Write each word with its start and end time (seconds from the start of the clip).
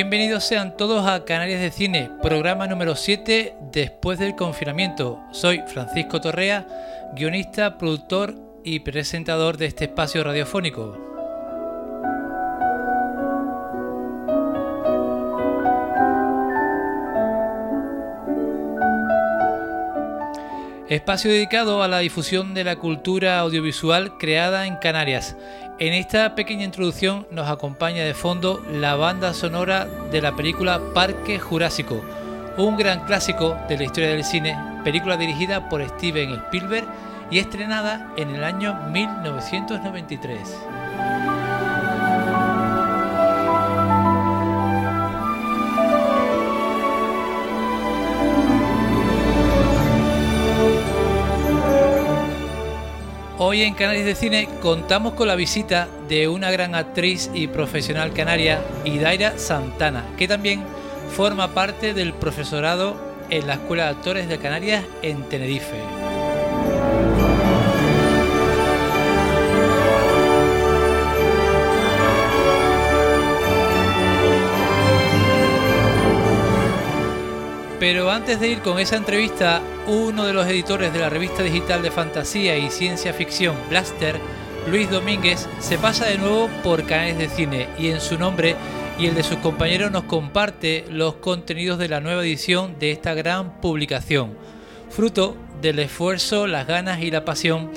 Bienvenidos 0.00 0.44
sean 0.44 0.76
todos 0.76 1.08
a 1.08 1.24
Canarias 1.24 1.60
de 1.60 1.72
Cine, 1.72 2.08
programa 2.22 2.68
número 2.68 2.94
7 2.94 3.56
después 3.72 4.20
del 4.20 4.36
confinamiento. 4.36 5.18
Soy 5.32 5.64
Francisco 5.66 6.20
Torrea, 6.20 6.68
guionista, 7.16 7.78
productor 7.78 8.36
y 8.62 8.78
presentador 8.78 9.56
de 9.56 9.66
este 9.66 9.86
espacio 9.86 10.22
radiofónico. 10.22 11.07
Espacio 20.88 21.30
dedicado 21.30 21.82
a 21.82 21.88
la 21.88 21.98
difusión 21.98 22.54
de 22.54 22.64
la 22.64 22.76
cultura 22.76 23.40
audiovisual 23.40 24.16
creada 24.18 24.66
en 24.66 24.76
Canarias 24.76 25.36
en 25.80 25.94
esta 25.94 26.34
pequeña 26.34 26.64
introducción 26.64 27.28
nos 27.30 27.48
acompaña 27.48 28.02
de 28.02 28.12
fondo 28.12 28.60
la 28.68 28.96
banda 28.96 29.32
sonora 29.32 29.86
de 30.10 30.20
la 30.20 30.34
película 30.34 30.80
Parque 30.92 31.38
Jurásico, 31.38 32.02
un 32.56 32.76
gran 32.76 33.06
clásico 33.06 33.56
de 33.68 33.76
la 33.76 33.84
historia 33.84 34.10
del 34.10 34.24
cine, 34.24 34.58
película 34.82 35.16
dirigida 35.16 35.68
por 35.68 35.88
Steven 35.88 36.32
Spielberg 36.46 36.88
y 37.30 37.38
estrenada 37.38 38.12
en 38.16 38.34
el 38.34 38.42
año 38.42 38.74
1993. 38.90 41.47
Hoy 53.40 53.62
en 53.62 53.74
Canarias 53.74 54.04
de 54.04 54.16
Cine 54.16 54.48
contamos 54.60 55.14
con 55.14 55.28
la 55.28 55.36
visita 55.36 55.86
de 56.08 56.26
una 56.26 56.50
gran 56.50 56.74
actriz 56.74 57.30
y 57.32 57.46
profesional 57.46 58.12
canaria, 58.12 58.60
Idaira 58.84 59.38
Santana, 59.38 60.04
que 60.18 60.26
también 60.26 60.64
forma 61.14 61.54
parte 61.54 61.94
del 61.94 62.14
profesorado 62.14 62.96
en 63.30 63.46
la 63.46 63.54
Escuela 63.54 63.84
de 63.84 63.90
Actores 63.90 64.28
de 64.28 64.38
Canarias 64.38 64.84
en 65.02 65.22
Tenerife. 65.28 65.76
Pero 77.80 78.10
antes 78.10 78.40
de 78.40 78.48
ir 78.48 78.58
con 78.60 78.80
esa 78.80 78.96
entrevista, 78.96 79.62
uno 79.86 80.26
de 80.26 80.32
los 80.32 80.46
editores 80.46 80.92
de 80.92 80.98
la 80.98 81.10
revista 81.10 81.42
digital 81.42 81.80
de 81.80 81.92
fantasía 81.92 82.58
y 82.58 82.70
ciencia 82.70 83.12
ficción, 83.12 83.54
Blaster, 83.70 84.16
Luis 84.68 84.90
Domínguez, 84.90 85.48
se 85.60 85.78
pasa 85.78 86.06
de 86.06 86.18
nuevo 86.18 86.48
por 86.64 86.84
Canales 86.84 87.18
de 87.18 87.28
Cine 87.28 87.68
y 87.78 87.88
en 87.88 88.00
su 88.00 88.18
nombre 88.18 88.56
y 88.98 89.06
el 89.06 89.14
de 89.14 89.22
sus 89.22 89.38
compañeros 89.38 89.92
nos 89.92 90.04
comparte 90.04 90.84
los 90.90 91.14
contenidos 91.14 91.78
de 91.78 91.88
la 91.88 92.00
nueva 92.00 92.22
edición 92.22 92.76
de 92.80 92.90
esta 92.90 93.14
gran 93.14 93.60
publicación, 93.60 94.36
fruto 94.90 95.36
del 95.62 95.78
esfuerzo, 95.78 96.48
las 96.48 96.66
ganas 96.66 97.00
y 97.00 97.12
la 97.12 97.24
pasión 97.24 97.70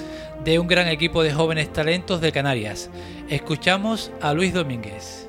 de 0.44 0.58
un 0.58 0.68
gran 0.68 0.88
equipo 0.88 1.22
de 1.22 1.32
jóvenes 1.32 1.72
talentos 1.72 2.22
de 2.22 2.32
Canarias. 2.32 2.90
Escuchamos 3.30 4.12
a 4.20 4.34
Luis 4.34 4.52
Domínguez. 4.52 5.28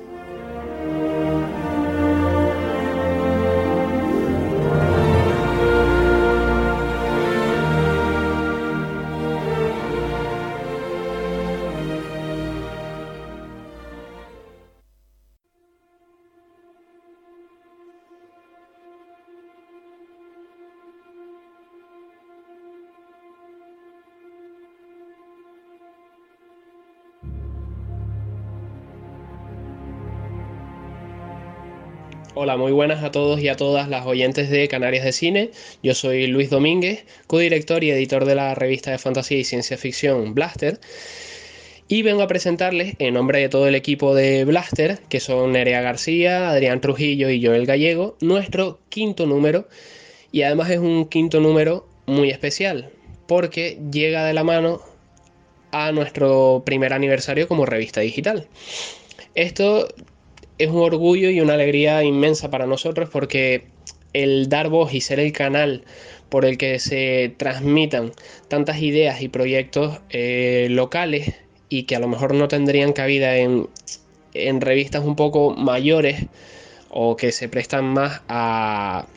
Hola, 32.35 32.57
muy 32.57 32.71
buenas 32.71 33.03
a 33.03 33.11
todos 33.11 33.39
y 33.41 33.47
a 33.47 33.55
todas 33.55 33.87
las 33.87 34.07
oyentes 34.07 34.49
de 34.49 34.67
Canarias 34.67 35.05
de 35.05 35.11
Cine. 35.11 35.51
Yo 35.83 35.93
soy 35.93 36.25
Luis 36.25 36.49
Domínguez, 36.49 37.05
codirector 37.27 37.83
y 37.83 37.91
editor 37.91 38.25
de 38.25 38.33
la 38.33 38.55
revista 38.55 38.89
de 38.89 38.97
fantasía 38.97 39.37
y 39.37 39.43
ciencia 39.43 39.77
ficción 39.77 40.33
Blaster. 40.33 40.79
Y 41.87 42.01
vengo 42.01 42.23
a 42.23 42.27
presentarles, 42.27 42.95
en 42.97 43.13
nombre 43.13 43.39
de 43.39 43.49
todo 43.49 43.67
el 43.67 43.75
equipo 43.75 44.15
de 44.15 44.45
Blaster, 44.45 44.97
que 45.09 45.19
son 45.19 45.51
Nerea 45.51 45.81
García, 45.81 46.49
Adrián 46.49 46.81
Trujillo 46.81 47.29
y 47.29 47.45
Joel 47.45 47.67
Gallego, 47.67 48.17
nuestro 48.19 48.79
quinto 48.89 49.27
número. 49.27 49.67
Y 50.31 50.41
además 50.41 50.71
es 50.71 50.79
un 50.79 51.05
quinto 51.09 51.39
número 51.39 51.87
muy 52.07 52.31
especial, 52.31 52.89
porque 53.27 53.77
llega 53.91 54.25
de 54.25 54.33
la 54.33 54.43
mano 54.43 54.81
a 55.71 55.91
nuestro 55.91 56.63
primer 56.65 56.93
aniversario 56.93 57.47
como 57.47 57.67
revista 57.67 58.01
digital. 58.01 58.47
Esto 59.35 59.87
es 60.57 60.69
un 60.69 60.81
orgullo 60.81 61.29
y 61.29 61.41
una 61.41 61.53
alegría 61.53 62.03
inmensa 62.03 62.49
para 62.49 62.65
nosotros 62.65 63.09
porque 63.09 63.65
el 64.13 64.49
dar 64.49 64.69
voz 64.69 64.93
y 64.93 65.01
ser 65.01 65.19
el 65.19 65.31
canal 65.31 65.83
por 66.29 66.45
el 66.45 66.57
que 66.57 66.79
se 66.79 67.33
transmitan 67.37 68.11
tantas 68.47 68.81
ideas 68.81 69.21
y 69.21 69.27
proyectos 69.27 69.99
eh, 70.09 70.67
locales 70.69 71.33
y 71.69 71.83
que 71.83 71.95
a 71.95 71.99
lo 71.99 72.07
mejor 72.07 72.33
no 72.33 72.47
tendrían 72.47 72.93
cabida 72.93 73.37
en, 73.37 73.67
revistas 74.61 75.03
un 75.03 75.15
poco 75.15 75.55
mayores 75.55 76.25
o 76.89 77.15
que 77.15 77.31
se 77.31 77.49
prestan 77.49 77.85
más 77.85 78.21
a, 78.27 79.07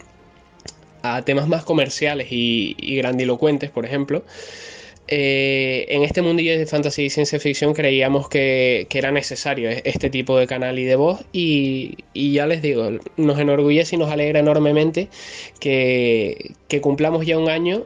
a 1.02 1.22
temas 1.22 1.48
más 1.48 1.64
comerciales 1.64 2.28
y, 2.30 2.76
y 2.78 2.96
grandilocuentes, 2.96 3.70
por 3.70 3.84
ejemplo, 3.84 4.24
eh, 5.08 5.86
en 5.88 6.02
este 6.02 6.20
mundillo 6.20 6.58
de 6.58 6.66
fantasía 6.66 7.04
y 7.04 7.10
ciencia 7.10 7.38
ficción 7.38 7.74
creíamos 7.74 8.28
que, 8.28 8.88
era 8.90 9.12
necesario 9.12 9.70
este 9.84 10.10
tipo 10.10 10.36
de 10.38 10.46
canal 10.46 10.78
y 10.78 10.84
de 10.84 10.96
voz 10.96 11.24
y, 11.32 11.98
ya 12.14 12.46
les 12.46 12.62
digo, 12.62 12.90
nos 13.16 13.38
enorgullece 13.38 13.96
y 13.96 13.98
nos 13.98 14.10
alegra 14.10 14.40
enormemente 14.40 15.08
que, 15.60 16.54
cumplamos 16.80 17.24
ya 17.26 17.38
un 17.38 17.48
año 17.48 17.84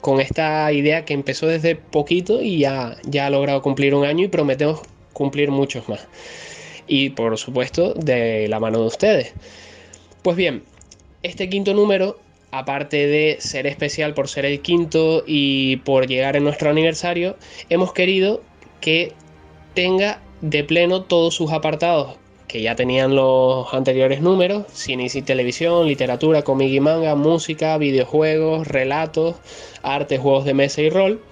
con 0.00 0.20
esta 0.20 0.72
idea 0.72 1.04
que 1.04 1.14
empezó 1.14 1.46
desde 1.46 1.76
poquito 1.76 2.40
y 2.42 2.58
ya, 2.58 2.96
ya 3.04 3.26
ha 3.26 3.30
logrado 3.30 3.62
cumplir 3.62 3.94
un 3.94 4.04
año 4.04 4.24
y 4.24 4.28
prometemos 4.28 4.80
cumplir 5.12 5.50
muchos 5.50 5.88
más. 5.88 6.06
Y 6.88 7.10
por 7.10 7.36
supuesto 7.38 7.94
de 7.94 8.48
la 8.48 8.60
mano 8.60 8.80
de 8.80 8.86
ustedes. 8.86 9.34
Pues 10.22 10.36
bien, 10.36 10.62
este 11.22 11.48
quinto 11.48 11.74
número 11.74 12.18
aparte 12.52 13.08
de 13.08 13.38
ser 13.40 13.66
especial 13.66 14.14
por 14.14 14.28
ser 14.28 14.44
el 14.44 14.60
quinto 14.60 15.24
y 15.26 15.78
por 15.78 16.06
llegar 16.06 16.36
en 16.36 16.44
nuestro 16.44 16.70
aniversario, 16.70 17.36
hemos 17.68 17.92
querido 17.92 18.42
que 18.80 19.12
tenga 19.74 20.22
de 20.42 20.62
pleno 20.62 21.02
todos 21.02 21.34
sus 21.34 21.50
apartados 21.50 22.16
que 22.52 22.60
ya 22.60 22.76
tenían 22.76 23.16
los 23.16 23.72
anteriores 23.72 24.20
números, 24.20 24.66
cine 24.70 25.08
y 25.12 25.22
televisión, 25.22 25.86
literatura, 25.86 26.42
cómic 26.42 26.70
y 26.70 26.80
manga, 26.80 27.14
música, 27.14 27.78
videojuegos, 27.78 28.68
relatos, 28.68 29.36
arte, 29.82 30.18
juegos 30.18 30.44
de 30.44 30.52
mesa 30.52 30.82
y 30.82 30.90
rol. 30.90 31.22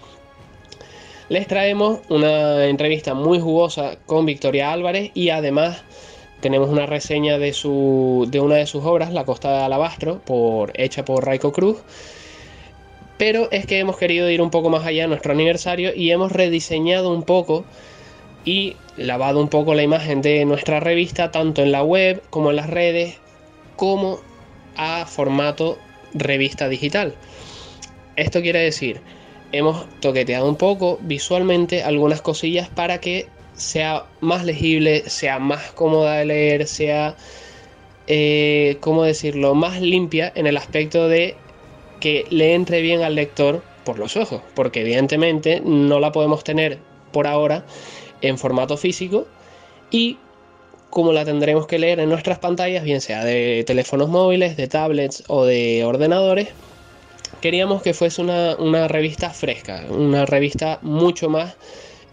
Les 1.28 1.46
traemos 1.46 2.00
una 2.08 2.64
entrevista 2.64 3.12
muy 3.12 3.38
jugosa 3.38 3.98
con 4.06 4.24
Victoria 4.24 4.72
Álvarez 4.72 5.10
y 5.12 5.28
además 5.28 5.82
tenemos 6.40 6.70
una 6.70 6.86
reseña 6.86 7.38
de, 7.38 7.52
su, 7.52 8.26
de 8.30 8.40
una 8.40 8.56
de 8.56 8.66
sus 8.66 8.84
obras, 8.84 9.12
La 9.12 9.24
Costa 9.24 9.50
de 9.52 9.64
Alabastro, 9.64 10.20
por, 10.24 10.72
hecha 10.74 11.04
por 11.04 11.24
Raico 11.24 11.52
Cruz. 11.52 11.78
Pero 13.18 13.50
es 13.50 13.66
que 13.66 13.78
hemos 13.78 13.98
querido 13.98 14.30
ir 14.30 14.40
un 14.40 14.50
poco 14.50 14.70
más 14.70 14.86
allá 14.86 15.04
en 15.04 15.10
nuestro 15.10 15.32
aniversario 15.32 15.94
y 15.94 16.10
hemos 16.10 16.32
rediseñado 16.32 17.12
un 17.12 17.22
poco 17.22 17.64
y 18.44 18.76
lavado 18.96 19.40
un 19.40 19.48
poco 19.48 19.74
la 19.74 19.82
imagen 19.82 20.22
de 20.22 20.44
nuestra 20.46 20.80
revista, 20.80 21.30
tanto 21.30 21.62
en 21.62 21.72
la 21.72 21.82
web 21.82 22.22
como 22.30 22.50
en 22.50 22.56
las 22.56 22.70
redes, 22.70 23.18
como 23.76 24.20
a 24.76 25.04
formato 25.06 25.78
revista 26.14 26.68
digital. 26.68 27.14
Esto 28.16 28.40
quiere 28.40 28.60
decir, 28.60 29.00
hemos 29.52 29.86
toqueteado 30.00 30.48
un 30.48 30.56
poco 30.56 30.98
visualmente 31.02 31.82
algunas 31.82 32.22
cosillas 32.22 32.68
para 32.68 33.00
que 33.00 33.28
sea 33.60 34.06
más 34.20 34.44
legible, 34.44 35.08
sea 35.08 35.38
más 35.38 35.72
cómoda 35.72 36.16
de 36.16 36.24
leer, 36.24 36.66
sea, 36.66 37.16
eh, 38.06 38.78
¿cómo 38.80 39.04
decirlo?, 39.04 39.54
más 39.54 39.80
limpia 39.80 40.32
en 40.34 40.46
el 40.46 40.56
aspecto 40.56 41.08
de 41.08 41.36
que 42.00 42.24
le 42.30 42.54
entre 42.54 42.80
bien 42.80 43.02
al 43.02 43.14
lector 43.14 43.62
por 43.84 43.98
los 43.98 44.16
ojos, 44.16 44.40
porque 44.54 44.80
evidentemente 44.80 45.60
no 45.62 46.00
la 46.00 46.10
podemos 46.10 46.42
tener 46.42 46.78
por 47.12 47.26
ahora 47.26 47.64
en 48.22 48.38
formato 48.38 48.76
físico 48.78 49.26
y 49.90 50.16
como 50.88 51.12
la 51.12 51.24
tendremos 51.24 51.66
que 51.66 51.78
leer 51.78 52.00
en 52.00 52.08
nuestras 52.08 52.38
pantallas, 52.38 52.82
bien 52.82 53.00
sea 53.00 53.24
de 53.24 53.62
teléfonos 53.66 54.08
móviles, 54.08 54.56
de 54.56 54.68
tablets 54.68 55.22
o 55.28 55.44
de 55.44 55.84
ordenadores, 55.84 56.48
queríamos 57.40 57.82
que 57.82 57.92
fuese 57.94 58.22
una, 58.22 58.88
revista 58.88 59.30
fresca, 59.30 59.84
una 59.90 60.24
revista 60.24 60.78
mucho 60.82 61.28
más 61.28 61.56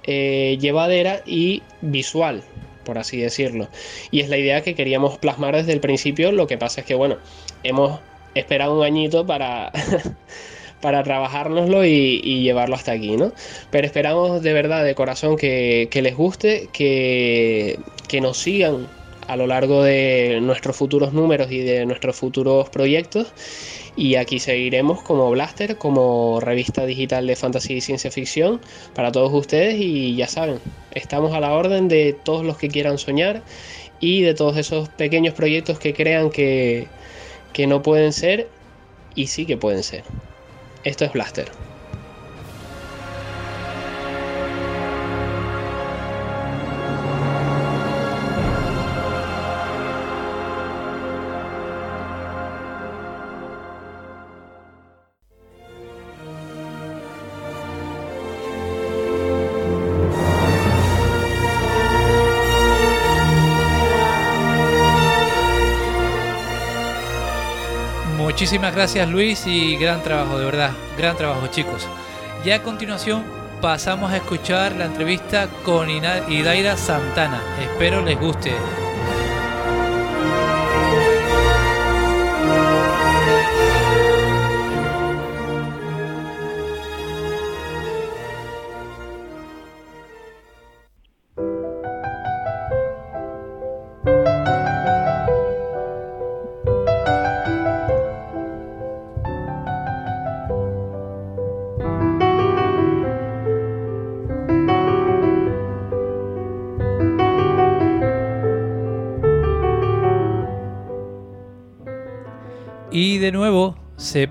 eh, 0.07 0.57
llevadera 0.59 1.21
y 1.25 1.61
visual, 1.81 2.43
por 2.83 2.97
así 2.97 3.17
decirlo. 3.17 3.67
Y 4.09 4.21
es 4.21 4.29
la 4.29 4.37
idea 4.37 4.61
que 4.61 4.75
queríamos 4.75 5.17
plasmar 5.17 5.55
desde 5.55 5.73
el 5.73 5.79
principio, 5.79 6.31
lo 6.31 6.47
que 6.47 6.57
pasa 6.57 6.81
es 6.81 6.87
que, 6.87 6.95
bueno, 6.95 7.17
hemos 7.63 7.99
esperado 8.33 8.77
un 8.77 8.83
añito 8.83 9.25
para... 9.25 9.71
para 10.81 11.01
trabajárnoslo 11.01 11.83
y, 11.85 12.41
llevarlo 12.43 12.75
hasta 12.75 12.91
aquí, 12.91 13.17
¿no? 13.17 13.31
Pero 13.71 13.87
esperamos 13.87 14.43
de 14.43 14.53
verdad, 14.53 14.85
de 14.85 14.93
corazón, 14.93 15.35
que, 15.35 15.89
les 15.91 16.15
guste, 16.15 16.69
que, 16.71 17.79
que 18.07 18.21
nos 18.21 18.37
sigan 18.37 18.87
a 19.27 19.35
lo 19.35 19.45
largo 19.47 19.83
de 19.83 20.39
nuestros 20.41 20.75
futuros 20.75 21.13
números 21.13 21.51
y 21.51 21.59
de 21.59 21.85
nuestros 21.85 22.15
futuros 22.15 22.69
proyectos. 22.69 23.33
Y 23.95 24.15
aquí 24.15 24.39
seguiremos 24.39 25.01
como 25.01 25.29
Blaster, 25.31 25.77
como 25.77 26.39
revista 26.39 26.85
digital 26.85 27.27
de 27.27 27.35
fantasía 27.35 27.77
y 27.77 27.81
ciencia 27.81 28.11
ficción 28.11 28.61
para 28.93 29.11
todos 29.11 29.33
ustedes. 29.33 29.75
Y 29.79 30.15
ya 30.15 30.27
saben, 30.27 30.59
estamos 30.91 31.33
a 31.33 31.39
la 31.39 31.53
orden 31.53 31.87
de 31.87 32.13
todos 32.23 32.45
los 32.45 32.57
que 32.57 32.69
quieran 32.69 32.97
soñar 32.97 33.43
y 33.99 34.21
de 34.21 34.33
todos 34.33 34.57
esos 34.57 34.89
pequeños 34.89 35.33
proyectos 35.33 35.79
que 35.79 35.93
crean 35.93 36.29
que, 36.29 36.87
que 37.53 37.67
no 37.67 37.81
pueden 37.81 38.13
ser 38.13 38.47
y 39.15 39.27
sí 39.27 39.45
que 39.45 39.57
pueden 39.57 39.83
ser. 39.83 40.03
Esto 40.83 41.05
es 41.05 41.11
Blaster. 41.11 41.51
Muchísimas 68.17 68.73
gracias 68.73 69.07
Luis 69.07 69.45
y 69.45 69.77
gran 69.77 70.01
trabajo, 70.01 70.39
de 70.39 70.45
verdad, 70.45 70.71
gran 70.97 71.15
trabajo 71.15 71.47
chicos. 71.47 71.87
Y 72.43 72.49
a 72.49 72.63
continuación 72.63 73.23
pasamos 73.61 74.11
a 74.11 74.17
escuchar 74.17 74.75
la 74.75 74.85
entrevista 74.85 75.47
con 75.63 75.87
Idaira 75.89 76.75
Santana. 76.77 77.41
Espero 77.61 78.01
les 78.03 78.19
guste. 78.19 78.86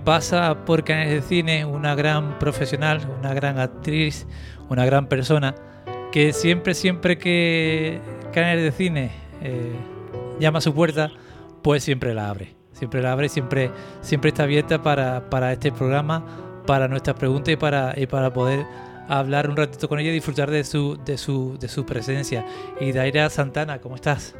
Pasa 0.06 0.64
por 0.64 0.84
Canales 0.84 1.14
de 1.14 1.22
Cine 1.22 1.64
una 1.64 1.96
gran 1.96 2.38
profesional, 2.38 3.00
una 3.18 3.34
gran 3.34 3.58
actriz, 3.58 4.24
una 4.70 4.86
gran 4.86 5.08
persona, 5.08 5.56
que 6.12 6.32
siempre, 6.32 6.74
siempre 6.74 7.18
que 7.18 7.98
Canales 8.32 8.62
de 8.62 8.70
Cine 8.70 9.10
eh, 9.42 9.74
llama 10.38 10.58
a 10.58 10.60
su 10.60 10.72
puerta, 10.72 11.10
pues 11.60 11.82
siempre 11.82 12.14
la 12.14 12.30
abre. 12.30 12.54
Siempre 12.70 13.02
la 13.02 13.10
abre, 13.10 13.28
siempre, 13.28 13.72
siempre 14.00 14.28
está 14.28 14.44
abierta 14.44 14.80
para, 14.80 15.52
este 15.52 15.72
programa, 15.72 16.24
para 16.68 16.86
nuestras 16.86 17.18
preguntas 17.18 17.54
y 17.54 17.56
para, 17.56 17.92
y 17.96 18.06
para 18.06 18.32
poder 18.32 18.64
hablar 19.08 19.50
un 19.50 19.56
ratito 19.56 19.88
con 19.88 19.98
ella 19.98 20.10
y 20.10 20.14
disfrutar 20.14 20.52
de 20.52 20.62
su, 20.62 21.02
de 21.04 21.18
su, 21.18 21.58
de 21.58 21.66
su 21.66 21.84
presencia. 21.84 22.46
Y 22.80 22.92
Daira 22.92 23.28
Santana, 23.28 23.80
¿cómo 23.80 23.96
estás? 23.96 24.38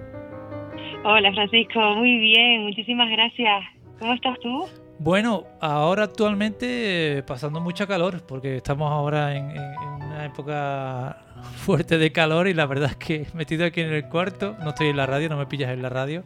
Hola 1.03 1.33
Francisco, 1.33 1.81
muy 1.97 2.19
bien, 2.19 2.63
muchísimas 2.63 3.11
gracias. 3.11 3.65
¿Cómo 3.99 4.13
estás 4.13 4.39
tú? 4.39 4.86
Bueno, 4.99 5.45
ahora 5.61 6.05
actualmente 6.05 7.23
pasando 7.27 7.61
mucha 7.61 7.87
calor, 7.87 8.23
porque 8.27 8.57
estamos 8.57 8.91
ahora 8.91 9.37
en, 9.37 9.51
una 9.97 10.25
época 10.25 11.19
fuerte 11.65 11.99
de 11.99 12.13
calor 12.13 12.49
y 12.49 12.55
la 12.55 12.67
verdad 12.67 12.91
es 12.91 12.97
que 12.97 13.27
metido 13.35 13.67
aquí 13.67 13.83
en 13.83 13.93
el 13.93 14.09
cuarto, 14.09 14.57
no 14.63 14.71
estoy 14.71 14.89
en 14.89 14.97
la 14.97 15.07
radio, 15.07 15.29
no 15.29 15.37
me 15.37 15.47
pillas 15.47 15.71
en 15.71 15.83
la 15.83 15.91
radio, 15.91 16.25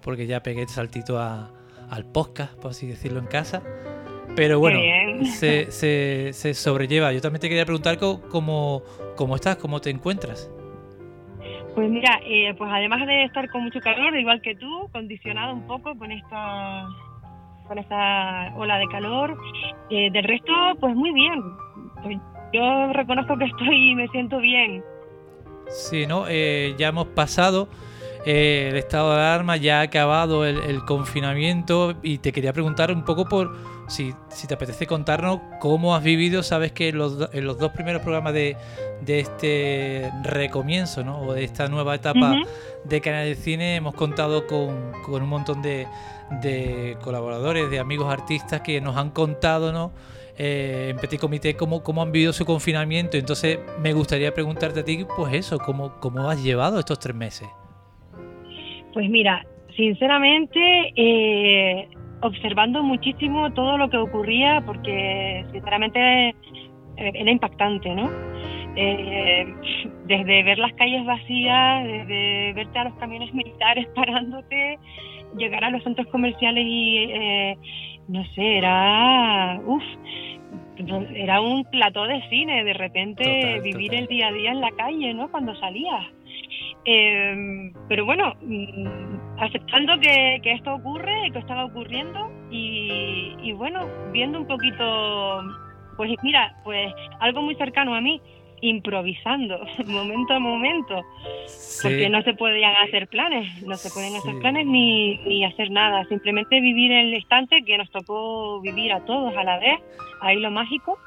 porque 0.00 0.26
ya 0.26 0.42
pegué 0.42 0.62
el 0.62 0.68
saltito 0.68 1.20
al 1.20 2.04
podcast, 2.12 2.54
por 2.54 2.70
así 2.70 2.86
decirlo, 2.86 3.18
en 3.18 3.26
casa. 3.26 3.62
Pero 4.34 4.58
bueno, 4.58 4.80
se, 5.26 5.70
se, 5.70 6.54
sobrelleva. 6.54 7.12
Yo 7.12 7.20
también 7.20 7.42
te 7.42 7.50
quería 7.50 7.66
preguntar 7.66 7.98
cómo, 7.98 8.82
cómo 9.14 9.36
estás, 9.36 9.56
cómo 9.56 9.82
te 9.82 9.90
encuentras. 9.90 10.50
Pues 11.74 11.90
mira, 11.90 12.18
eh, 12.24 12.54
pues 12.56 12.70
además 12.72 13.06
de 13.06 13.24
estar 13.24 13.50
con 13.50 13.64
mucho 13.64 13.80
calor, 13.80 14.16
igual 14.16 14.40
que 14.40 14.54
tú, 14.54 14.88
condicionado 14.90 15.52
un 15.52 15.66
poco 15.66 15.94
con 15.96 16.10
esta 16.12 16.86
con 17.72 17.78
esta 17.78 18.52
ola 18.54 18.76
de 18.76 18.86
calor, 18.88 19.34
eh, 19.88 20.10
del 20.10 20.24
resto, 20.24 20.52
pues 20.78 20.94
muy 20.94 21.10
bien. 21.10 21.42
Pues 22.02 22.18
yo 22.52 22.92
reconozco 22.92 23.38
que 23.38 23.46
estoy 23.46 23.92
y 23.92 23.94
me 23.96 24.08
siento 24.08 24.38
bien. 24.40 24.84
Sí, 25.68 26.06
¿no? 26.06 26.26
Eh, 26.28 26.74
ya 26.76 26.88
hemos 26.88 27.06
pasado 27.06 27.68
el 28.26 28.76
estado 28.76 29.10
de 29.12 29.16
alarma, 29.16 29.56
ya 29.56 29.80
ha 29.80 29.82
acabado 29.82 30.44
el, 30.44 30.84
confinamiento 30.84 31.94
y 32.02 32.18
te 32.18 32.30
quería 32.30 32.52
preguntar 32.52 32.92
un 32.92 33.04
poco 33.04 33.24
por 33.24 33.56
si, 33.88 34.12
si, 34.28 34.46
te 34.46 34.54
apetece 34.54 34.86
contarnos 34.86 35.40
cómo 35.58 35.96
has 35.96 36.04
vivido, 36.04 36.42
sabes 36.42 36.72
que 36.72 36.90
en 36.90 36.98
los, 36.98 37.30
en 37.32 37.46
los 37.46 37.58
dos 37.58 37.72
primeros 37.72 38.02
programas 38.02 38.34
de, 38.34 38.56
de 39.04 39.20
este 39.20 40.12
recomienzo, 40.22 41.02
¿no? 41.02 41.20
O 41.22 41.32
de 41.32 41.44
esta 41.44 41.68
nueva 41.68 41.94
etapa 41.94 42.36
de 42.84 43.00
Canal 43.00 43.24
de 43.24 43.34
Cine 43.34 43.76
hemos 43.76 43.94
contado 43.94 44.46
con, 44.46 44.94
un 45.08 45.28
montón 45.28 45.62
de, 45.62 45.86
colaboradores, 47.02 47.70
de 47.70 47.78
amigos 47.78 48.12
artistas 48.12 48.60
que 48.60 48.80
nos 48.80 48.96
han 48.96 49.10
contado, 49.10 49.72
¿no? 49.72 49.92
Eh, 50.38 50.88
en 50.90 50.96
Petit 50.96 51.20
Comité 51.20 51.54
cómo, 51.56 51.82
cómo 51.82 52.02
han 52.02 52.12
vivido 52.12 52.32
su 52.32 52.44
confinamiento. 52.44 53.16
Entonces 53.16 53.58
me 53.80 53.92
gustaría 53.92 54.32
preguntarte 54.32 54.80
a 54.80 54.84
ti, 54.84 55.04
pues 55.16 55.34
eso, 55.34 55.58
cómo, 55.58 56.00
cómo 56.00 56.28
has 56.28 56.42
llevado 56.42 56.78
estos 56.78 56.98
tres 56.98 57.14
meses. 57.14 57.48
Pues 58.92 59.08
mira, 59.08 59.44
sinceramente, 59.76 60.60
eh, 60.96 61.88
observando 62.22 62.82
muchísimo 62.82 63.52
todo 63.52 63.76
lo 63.76 63.90
que 63.90 63.96
ocurría 63.96 64.62
porque 64.64 65.44
sinceramente 65.52 66.28
eh, 66.30 66.34
era 66.96 67.30
impactante, 67.30 67.94
¿no? 67.94 68.10
Eh, 68.74 69.54
desde 70.06 70.42
ver 70.42 70.58
las 70.58 70.72
calles 70.74 71.04
vacías, 71.04 71.84
desde 71.84 72.52
verte 72.54 72.78
a 72.78 72.84
los 72.84 72.94
camiones 72.94 73.32
militares 73.34 73.86
parándote, 73.94 74.78
llegar 75.36 75.64
a 75.64 75.70
los 75.70 75.82
centros 75.82 76.06
comerciales 76.08 76.64
y, 76.66 76.98
eh, 76.98 77.56
no 78.08 78.24
sé, 78.34 78.58
era, 78.58 79.60
uff, 79.64 79.82
era 81.14 81.40
un 81.40 81.64
plató 81.64 82.04
de 82.06 82.22
cine, 82.28 82.64
de 82.64 82.74
repente 82.74 83.60
vivir 83.62 83.94
el 83.94 84.06
día 84.06 84.28
a 84.28 84.32
día 84.32 84.50
en 84.52 84.60
la 84.60 84.70
calle, 84.72 85.14
¿no? 85.14 85.30
Cuando 85.30 85.54
salías. 85.56 86.06
Eh, 86.84 87.72
pero 87.88 88.04
bueno, 88.04 88.34
mm, 88.42 89.38
aceptando 89.38 89.98
que, 90.00 90.40
esto 90.44 90.74
ocurre, 90.74 91.30
que 91.32 91.38
estaba 91.38 91.66
ocurriendo 91.66 92.30
y, 92.50 93.34
y 93.42 93.52
bueno, 93.52 93.86
viendo 94.12 94.40
un 94.40 94.46
poquito, 94.46 95.42
pues 95.96 96.10
mira, 96.22 96.56
pues 96.64 96.92
algo 97.20 97.42
muy 97.42 97.54
cercano 97.54 97.94
a 97.94 98.00
mí, 98.00 98.20
improvisando, 98.62 99.60
momento 99.86 100.32
a 100.32 100.38
momento, 100.38 101.04
porque 101.82 102.08
no 102.08 102.22
se 102.22 102.32
podían 102.32 102.74
hacer 102.76 103.08
planes, 103.08 103.62
no 103.62 103.76
se 103.76 103.90
pueden 103.90 104.16
hacer 104.16 104.38
planes 104.38 104.66
ni, 104.66 105.18
ni 105.18 105.44
hacer 105.44 105.70
nada, 105.70 106.04
simplemente 106.06 106.60
vivir 106.60 106.92
el 106.92 107.12
instante 107.12 107.62
que 107.66 107.76
nos 107.76 107.90
tocó 107.90 108.60
vivir 108.62 108.92
a 108.92 109.04
todos 109.04 109.36
a 109.36 109.44
la 109.44 109.58
vez, 109.58 109.80
ahí 110.22 110.38
lo 110.38 110.50
mágico. 110.50 110.98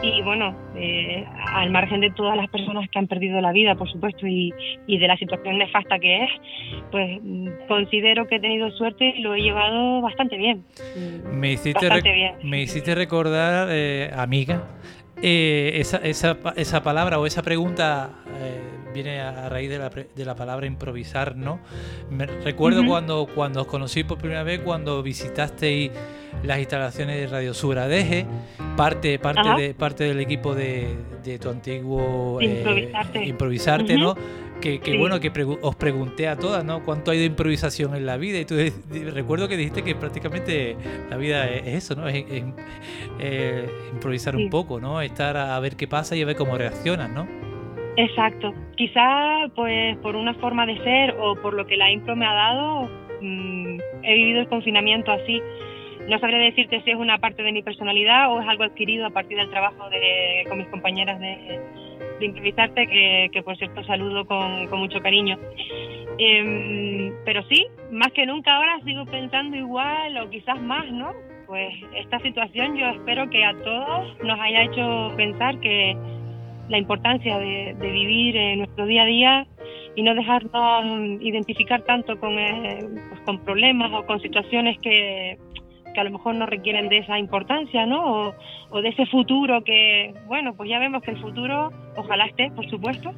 Y 0.00 0.22
bueno, 0.22 0.56
eh, 0.76 1.26
al 1.54 1.70
margen 1.70 2.00
de 2.00 2.12
todas 2.12 2.36
las 2.36 2.48
personas 2.50 2.88
que 2.88 3.00
han 3.00 3.08
perdido 3.08 3.40
la 3.40 3.50
vida, 3.50 3.74
por 3.74 3.90
supuesto, 3.90 4.28
y, 4.28 4.54
y 4.86 4.96
de 4.96 5.08
la 5.08 5.16
situación 5.16 5.58
nefasta 5.58 5.98
que 5.98 6.22
es, 6.22 6.30
pues 6.92 7.18
mm, 7.20 7.48
considero 7.66 8.28
que 8.28 8.36
he 8.36 8.40
tenido 8.40 8.70
suerte 8.70 9.14
y 9.16 9.22
lo 9.22 9.34
he 9.34 9.40
llevado 9.40 10.00
bastante 10.00 10.36
bien. 10.36 10.64
Me 11.32 11.50
hiciste, 11.50 11.88
Me 12.44 12.62
hiciste 12.62 12.94
recordar, 12.94 13.70
eh, 13.72 14.10
amiga, 14.14 14.62
eh, 15.22 15.72
esa, 15.74 15.98
esa, 15.98 16.36
esa, 16.56 16.82
palabra 16.82 17.18
o 17.18 17.26
esa 17.26 17.42
pregunta 17.42 18.10
eh, 18.40 18.60
viene 18.92 19.20
a 19.20 19.48
raíz 19.48 19.68
de 19.68 19.78
la, 19.78 19.90
de 19.90 20.24
la, 20.24 20.34
palabra 20.34 20.66
improvisar, 20.66 21.36
¿no? 21.36 21.60
Me, 22.10 22.26
recuerdo 22.26 22.84
cuando, 22.86 23.26
cuando 23.34 23.62
os 23.62 23.66
conocí 23.66 24.04
por 24.04 24.18
primera 24.18 24.42
vez, 24.42 24.60
cuando 24.60 25.02
visitasteis 25.02 25.90
las 26.42 26.58
instalaciones 26.58 27.16
de 27.16 27.26
Radio 27.26 27.54
Sur 27.54 27.78
Adeje, 27.78 28.26
parte, 28.76 29.18
parte, 29.18 29.60
de, 29.60 29.74
parte 29.74 30.04
del 30.04 30.20
equipo 30.20 30.54
de, 30.54 30.96
de 31.24 31.38
tu 31.38 31.50
antiguo 31.50 32.38
eh, 32.40 32.90
improvisarte, 33.24 33.96
¿no? 33.96 34.14
Que, 34.60 34.80
bueno, 34.98 35.20
que 35.20 35.30
os 35.62 35.76
pregunté 35.76 36.26
a 36.26 36.36
todas, 36.36 36.64
¿no? 36.64 36.82
¿Cuánto 36.82 37.12
hay 37.12 37.18
de 37.18 37.26
improvisación 37.26 37.94
en 37.94 38.06
la 38.06 38.16
vida? 38.16 38.40
Y 38.40 38.44
tú 38.44 38.56
recuerdo 39.12 39.48
que 39.48 39.56
dijiste 39.56 39.84
que 39.84 39.94
prácticamente 39.94 40.76
la 41.08 41.16
vida 41.16 41.48
es, 41.48 41.84
eso, 41.84 41.94
¿no? 41.94 42.08
Es, 42.08 42.24
eh, 43.20 43.68
improvisar 43.92 44.34
un 44.34 44.50
poco, 44.50 44.80
¿no? 44.80 45.00
Estar 45.00 45.36
a, 45.36 45.58
ver 45.60 45.76
qué 45.76 45.86
pasa 45.86 46.16
y 46.16 46.22
a 46.22 46.26
ver 46.26 46.36
cómo 46.36 46.58
reaccionas, 46.58 47.10
¿no? 47.10 47.28
Exacto. 47.96 48.52
Quizá, 48.76 49.48
pues, 49.54 49.96
por 49.98 50.16
una 50.16 50.34
forma 50.34 50.66
de 50.66 50.76
ser 50.82 51.16
o 51.20 51.36
por 51.36 51.54
lo 51.54 51.66
que 51.66 51.76
la 51.76 51.90
impro 51.90 52.16
me 52.16 52.26
ha 52.26 52.34
dado, 52.34 52.90
mm, 53.20 53.78
he 54.02 54.14
vivido 54.14 54.40
el 54.40 54.48
confinamiento 54.48 55.12
así. 55.12 55.40
No 56.08 56.18
sabré 56.18 56.38
decirte 56.38 56.80
si 56.82 56.90
es 56.90 56.96
una 56.96 57.18
parte 57.18 57.42
de 57.42 57.52
mi 57.52 57.62
personalidad 57.62 58.32
o 58.32 58.40
es 58.40 58.48
algo 58.48 58.64
adquirido 58.64 59.06
a 59.06 59.10
partir 59.10 59.36
del 59.36 59.50
trabajo 59.50 59.88
de, 59.90 60.44
con 60.48 60.58
mis 60.58 60.68
compañeras 60.68 61.20
de, 61.20 61.60
de 62.18 62.26
improvisarte, 62.26 62.86
que, 63.32 63.42
por 63.42 63.56
cierto 63.56 63.82
saludo 63.84 64.26
con, 64.26 64.68
mucho 64.78 65.00
cariño. 65.00 65.38
Em, 66.18 67.12
pero 67.24 67.42
sí, 67.48 67.66
más 67.92 68.12
que 68.12 68.26
nunca 68.26 68.56
ahora 68.56 68.80
sigo 68.84 69.04
pensando 69.06 69.56
igual 69.56 70.16
o 70.18 70.30
quizás 70.30 70.60
más, 70.60 70.90
¿no? 70.90 71.12
Pues 71.46 71.72
esta 71.96 72.18
situación 72.20 72.76
yo 72.76 72.86
espero 72.88 73.30
que 73.30 73.44
a 73.44 73.54
todos 73.62 74.18
nos 74.22 74.38
haya 74.40 74.64
hecho 74.64 75.12
pensar 75.16 75.58
que 75.60 75.96
la 76.68 76.78
importancia 76.78 77.38
de, 77.38 77.74
vivir 77.80 78.36
en 78.36 78.58
nuestro 78.58 78.86
día 78.86 79.02
a 79.02 79.06
día 79.06 79.46
y 79.96 80.02
no 80.02 80.14
dejarnos 80.14 81.20
identificar 81.20 81.82
tanto 81.82 82.18
con, 82.20 82.38
eh, 82.38 82.86
pues 83.08 83.20
con 83.22 83.38
problemas 83.40 83.90
o 83.92 84.06
con 84.06 84.20
situaciones 84.20 84.78
que, 84.78 85.38
que 85.98 86.02
a 86.02 86.04
lo 86.04 86.12
mejor 86.12 86.36
no 86.36 86.46
requieren 86.46 86.88
de 86.88 86.98
esa 86.98 87.18
importancia, 87.18 87.84
¿no? 87.84 88.32
O, 88.70 88.80
de 88.80 88.90
ese 88.90 89.04
futuro 89.06 89.64
que, 89.64 90.14
bueno, 90.28 90.54
pues 90.54 90.70
ya 90.70 90.78
vemos 90.78 91.02
que 91.02 91.10
el 91.10 91.20
futuro, 91.20 91.72
ojalá 91.96 92.26
esté, 92.26 92.52
por 92.52 92.70
supuesto, 92.70 93.10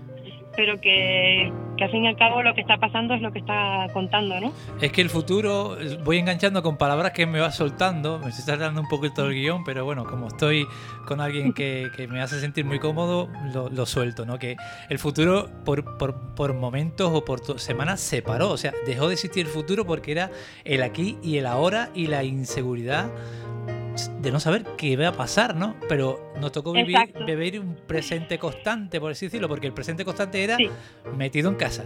pero 0.56 0.80
que, 0.80 1.52
que, 1.76 1.84
al 1.84 1.90
fin 1.90 2.04
y 2.04 2.08
al 2.08 2.16
cabo 2.16 2.42
lo 2.42 2.54
que 2.54 2.60
está 2.60 2.78
pasando 2.78 3.14
es 3.14 3.22
lo 3.22 3.32
que 3.32 3.38
está 3.38 3.86
contando, 3.92 4.40
¿no? 4.40 4.52
Es 4.80 4.92
que 4.92 5.00
el 5.00 5.10
futuro, 5.10 5.76
voy 6.04 6.18
enganchando 6.18 6.62
con 6.62 6.76
palabras 6.76 7.12
que 7.12 7.26
me 7.26 7.40
va 7.40 7.50
soltando, 7.50 8.18
me 8.18 8.30
estoy 8.30 8.56
dando 8.56 8.80
un 8.80 8.88
poquito 8.88 9.26
el 9.26 9.34
guion, 9.34 9.64
pero 9.64 9.84
bueno, 9.84 10.04
como 10.04 10.28
estoy 10.28 10.66
con 11.06 11.20
alguien 11.20 11.52
que, 11.52 11.88
que 11.96 12.06
me 12.08 12.20
hace 12.20 12.40
sentir 12.40 12.64
muy 12.64 12.78
cómodo, 12.78 13.28
lo, 13.52 13.86
suelto, 13.86 14.26
¿no? 14.26 14.38
Que 14.38 14.56
el 14.88 14.98
futuro 14.98 15.48
por, 15.64 15.98
por, 15.98 16.34
por 16.34 16.54
momentos 16.54 17.10
o 17.12 17.24
por 17.24 17.60
semanas 17.60 18.00
se 18.00 18.22
paró, 18.22 18.50
o 18.50 18.56
sea, 18.56 18.72
dejó 18.86 19.08
de 19.08 19.14
existir 19.14 19.46
el 19.46 19.52
futuro 19.52 19.84
porque 19.84 20.12
era 20.12 20.30
el 20.64 20.82
aquí 20.82 21.18
y 21.22 21.38
el 21.38 21.46
ahora 21.46 21.90
y 21.94 22.06
la 22.06 22.24
inseguridad 22.24 23.10
de 24.20 24.30
no 24.30 24.40
saber 24.40 24.64
qué 24.76 24.96
va 24.96 25.08
a 25.08 25.12
pasar, 25.12 25.54
¿no? 25.56 25.74
Pero 25.88 26.29
nos 26.40 26.52
tocó 26.52 26.72
vivir, 26.72 27.60
un 27.60 27.76
presente 27.86 28.38
constante, 28.38 29.00
por 29.00 29.12
así 29.12 29.26
decirlo, 29.26 29.48
porque 29.48 29.66
el 29.66 29.72
presente 29.72 30.04
constante 30.04 30.42
era 30.42 30.56
metido 31.16 31.50
en 31.50 31.56
casa. 31.56 31.84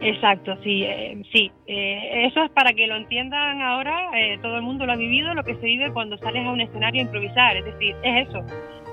Exacto, 0.00 0.56
sí, 0.62 0.82
eh, 0.82 1.22
sí. 1.32 1.50
Eh, 1.66 2.26
eso 2.26 2.42
es 2.42 2.50
para 2.50 2.72
que 2.74 2.86
lo 2.86 2.96
entiendan 2.96 3.62
ahora, 3.62 4.10
eh, 4.14 4.38
todo 4.42 4.56
el 4.56 4.62
mundo 4.62 4.84
lo 4.86 4.92
ha 4.92 4.96
vivido, 4.96 5.34
lo 5.34 5.44
que 5.44 5.54
se 5.54 5.66
vive 5.66 5.92
cuando 5.92 6.18
sales 6.18 6.44
a 6.46 6.50
un 6.50 6.60
escenario 6.60 7.00
a 7.00 7.04
improvisar, 7.04 7.56
es 7.56 7.64
decir, 7.64 7.96
es 8.02 8.28
eso. 8.28 8.44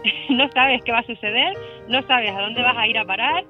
no 0.30 0.50
sabes 0.52 0.82
qué 0.84 0.92
va 0.92 1.00
a 1.00 1.06
suceder, 1.06 1.54
no 1.90 2.02
sabes 2.04 2.32
a 2.32 2.42
dónde 2.42 2.62
vas 2.62 2.78
a 2.78 2.88
ir 2.88 2.98
a 2.98 3.06
parar, 3.06 3.44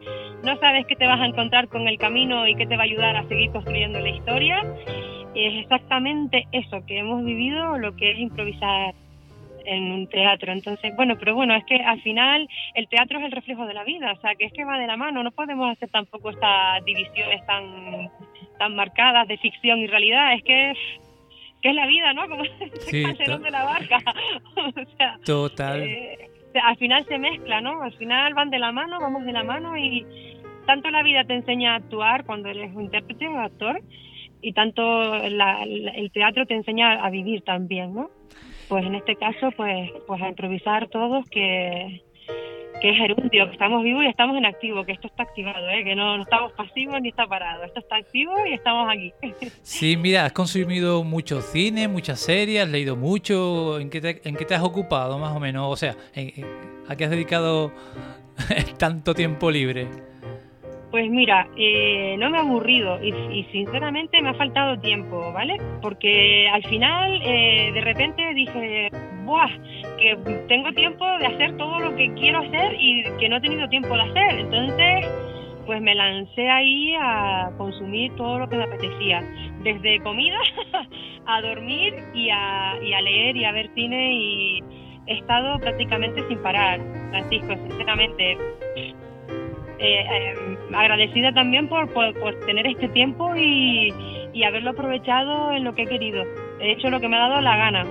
no 0.44 0.58
sabes 0.58 0.86
qué 0.88 0.96
te 0.96 1.06
vas 1.06 1.20
a 1.20 1.26
encontrar 1.26 1.68
con 1.68 1.88
el 1.88 1.98
camino 1.98 2.48
y 2.48 2.56
qué 2.56 2.66
te 2.66 2.76
va 2.76 2.84
a 2.84 2.86
ayudar 2.86 3.16
a 3.16 3.28
seguir 3.28 3.52
construyendo 3.52 4.00
la 4.00 4.10
historia 4.10 4.64
es 5.36 5.64
exactamente 5.64 6.48
eso 6.52 6.84
que 6.86 7.00
hemos 7.00 7.24
vivido, 7.24 7.78
lo 7.78 7.96
que 7.96 8.12
es 8.12 8.20
improvisar 8.20 8.94
en 9.66 9.92
un 9.92 10.08
teatro. 10.08 10.52
Entonces, 10.52 10.94
bueno, 10.96 11.18
pero 11.18 11.36
bueno, 11.36 11.56
es 11.56 11.64
que 11.66 11.76
al 11.76 12.02
final 12.02 12.48
el 12.76 12.88
teatro 12.88 13.20
es 13.20 13.26
el 13.26 13.32
reflejo 13.32 13.66
de 13.66 13.74
la 13.74 13.84
vida, 13.84 14.12
o 14.12 14.22
sea, 14.22 14.36
que 14.36 14.46
es 14.46 14.54
que 14.54 14.66
va 14.66 14.78
de 14.78 14.88
la 14.88 14.98
mano, 14.98 15.24
no 15.24 15.32
podemos 15.32 15.72
hacer 15.72 15.90
tampoco 15.90 16.30
estas 16.32 16.84
divisiones 16.86 17.46
tan, 17.46 18.10
tan 18.58 18.76
marcadas 18.76 19.28
de 19.28 19.38
ficción 19.38 19.80
y 19.80 19.88
realidad, 19.88 20.34
es 20.34 20.44
que 20.44 20.72
es, 20.72 20.78
que 21.62 21.70
es 21.70 21.76
la 21.76 21.88
vida, 21.88 22.14
¿no? 22.14 22.28
Como 22.28 22.44
sí, 22.80 23.04
de 23.04 23.52
la 23.52 23.64
barca. 23.64 23.98
o 24.56 24.98
sea, 24.98 25.18
Total. 25.26 25.82
Eh, 25.82 26.30
al 26.62 26.78
final 26.78 27.06
se 27.06 27.18
mezcla, 27.18 27.62
¿no? 27.62 27.82
Al 27.82 27.94
final 27.94 28.34
van 28.34 28.50
de 28.50 28.60
la 28.60 28.72
mano, 28.72 29.00
vamos 29.00 29.26
de 29.26 29.32
la 29.32 29.44
mano 29.44 29.78
y 29.78 30.06
tanto 30.66 30.90
la 30.90 31.04
vida 31.04 31.24
te 31.24 31.34
enseña 31.34 31.74
a 31.74 31.78
actuar 31.78 32.26
cuando 32.26 32.50
eres 32.50 32.74
un 32.74 32.84
intérprete 32.84 33.28
o 33.28 33.40
actor, 33.40 33.82
y 34.42 34.54
tanto 34.54 35.16
el 35.16 36.12
teatro 36.14 36.46
te 36.46 36.56
enseña 36.56 36.94
a 37.06 37.10
vivir 37.10 37.42
también, 37.42 37.94
¿no? 37.94 38.10
Pues 38.72 38.86
en 38.86 38.96
este 38.96 39.18
caso, 39.18 39.52
pues, 39.58 39.92
pues 40.08 40.22
a 40.22 40.30
improvisar 40.30 40.88
todos 40.88 41.28
que, 41.30 42.02
que 42.82 42.90
es 42.90 42.96
gerundio, 42.96 43.48
que 43.48 43.52
estamos 43.52 43.84
vivos 43.84 44.06
y 44.06 44.08
estamos 44.08 44.38
en 44.38 44.46
activo, 44.46 44.86
que 44.86 44.94
esto 44.94 45.08
está 45.08 45.24
activado, 45.24 45.70
¿eh? 45.72 45.84
que 45.84 45.94
no, 45.94 46.22
estamos 46.22 46.54
pasivos 46.54 47.02
ni 47.02 47.10
está 47.10 47.28
parado, 47.28 47.66
esto 47.66 47.82
está 47.82 47.98
activo 47.98 48.34
y 48.50 48.54
estamos 48.54 48.88
aquí. 48.90 49.12
Sí, 49.62 49.98
mira, 49.98 50.24
has 50.24 50.32
consumido 50.32 51.04
mucho 51.04 51.42
cine, 51.42 51.90
muchas 51.90 52.22
series, 52.22 52.64
has 52.64 52.70
leído 52.70 52.96
mucho, 52.96 53.78
¿en 53.78 53.90
qué 53.90 54.00
te, 54.00 54.22
en 54.24 54.38
qué 54.38 54.46
te 54.46 54.56
has 54.56 54.64
ocupado 54.64 55.20
más 55.20 55.36
o 55.36 55.42
menos? 55.42 55.70
O 55.70 55.76
sea, 55.76 55.98
¿a 56.88 56.96
qué 56.96 57.04
has 57.04 57.12
dedicado 57.12 57.74
tanto 58.78 59.14
tiempo 59.14 59.52
libre? 59.52 60.11
Pues 60.92 61.10
mira, 61.10 61.48
eh, 61.56 62.18
no 62.20 62.30
me 62.30 62.38
ha 62.38 62.42
aburrido 62.42 63.02
y, 63.02 63.46
sinceramente 63.52 64.22
me 64.22 64.30
ha 64.30 64.34
faltado 64.34 64.78
tiempo, 64.80 65.32
¿vale? 65.32 65.56
Porque 65.82 66.50
al 66.50 66.64
final 66.66 67.22
eh, 67.24 67.72
de 67.74 67.80
repente 67.80 68.34
dije, 68.34 68.90
¡buah! 69.24 69.48
Que 69.98 70.18
tengo 70.50 70.74
tiempo 70.74 71.06
de 71.18 71.28
hacer 71.28 71.56
todo 71.56 71.80
lo 71.80 71.96
que 71.96 72.14
quiero 72.16 72.40
hacer 72.40 72.76
y 72.78 73.06
que 73.20 73.30
no 73.30 73.38
he 73.38 73.42
tenido 73.42 73.70
tiempo 73.70 73.96
de 73.96 74.02
hacer. 74.02 74.40
Entonces, 74.40 75.08
pues 75.66 75.82
me 75.82 75.96
lancé 75.96 76.50
ahí 76.50 76.94
a 77.00 77.52
consumir 77.58 78.14
todo 78.18 78.40
lo 78.40 78.50
que 78.50 78.58
me 78.58 78.64
apetecía, 78.64 79.24
desde 79.64 80.02
comida 80.02 80.40
a 81.26 81.42
dormir 81.42 81.96
y 82.14 82.30
a, 82.32 82.78
y 82.84 82.92
a 82.92 83.02
leer 83.02 83.38
y 83.38 83.46
a 83.46 83.54
ver 83.54 83.70
cine 83.76 84.14
y 84.14 84.64
he 85.08 85.14
estado 85.14 85.58
prácticamente 85.60 86.22
sin 86.28 86.38
parar, 86.40 86.82
Francisco, 87.12 87.56
sinceramente 87.70 88.38
eh, 89.82 90.06
em, 90.34 90.76
agradecida 90.76 91.34
también 91.34 91.68
por, 91.68 91.90
tener 92.46 92.68
este 92.68 92.88
tiempo 92.90 93.36
y, 93.36 93.92
haberlo 94.46 94.72
aprovechado 94.72 95.52
en 95.52 95.64
lo 95.64 95.76
que 95.76 95.84
he 95.84 95.88
querido. 95.88 96.24
He 96.60 96.72
hecho 96.74 96.90
lo 96.90 97.00
que 97.00 97.08
me 97.08 97.18
ha 97.18 97.28
dado 97.28 97.42
la 97.42 97.58
gana. 97.58 97.86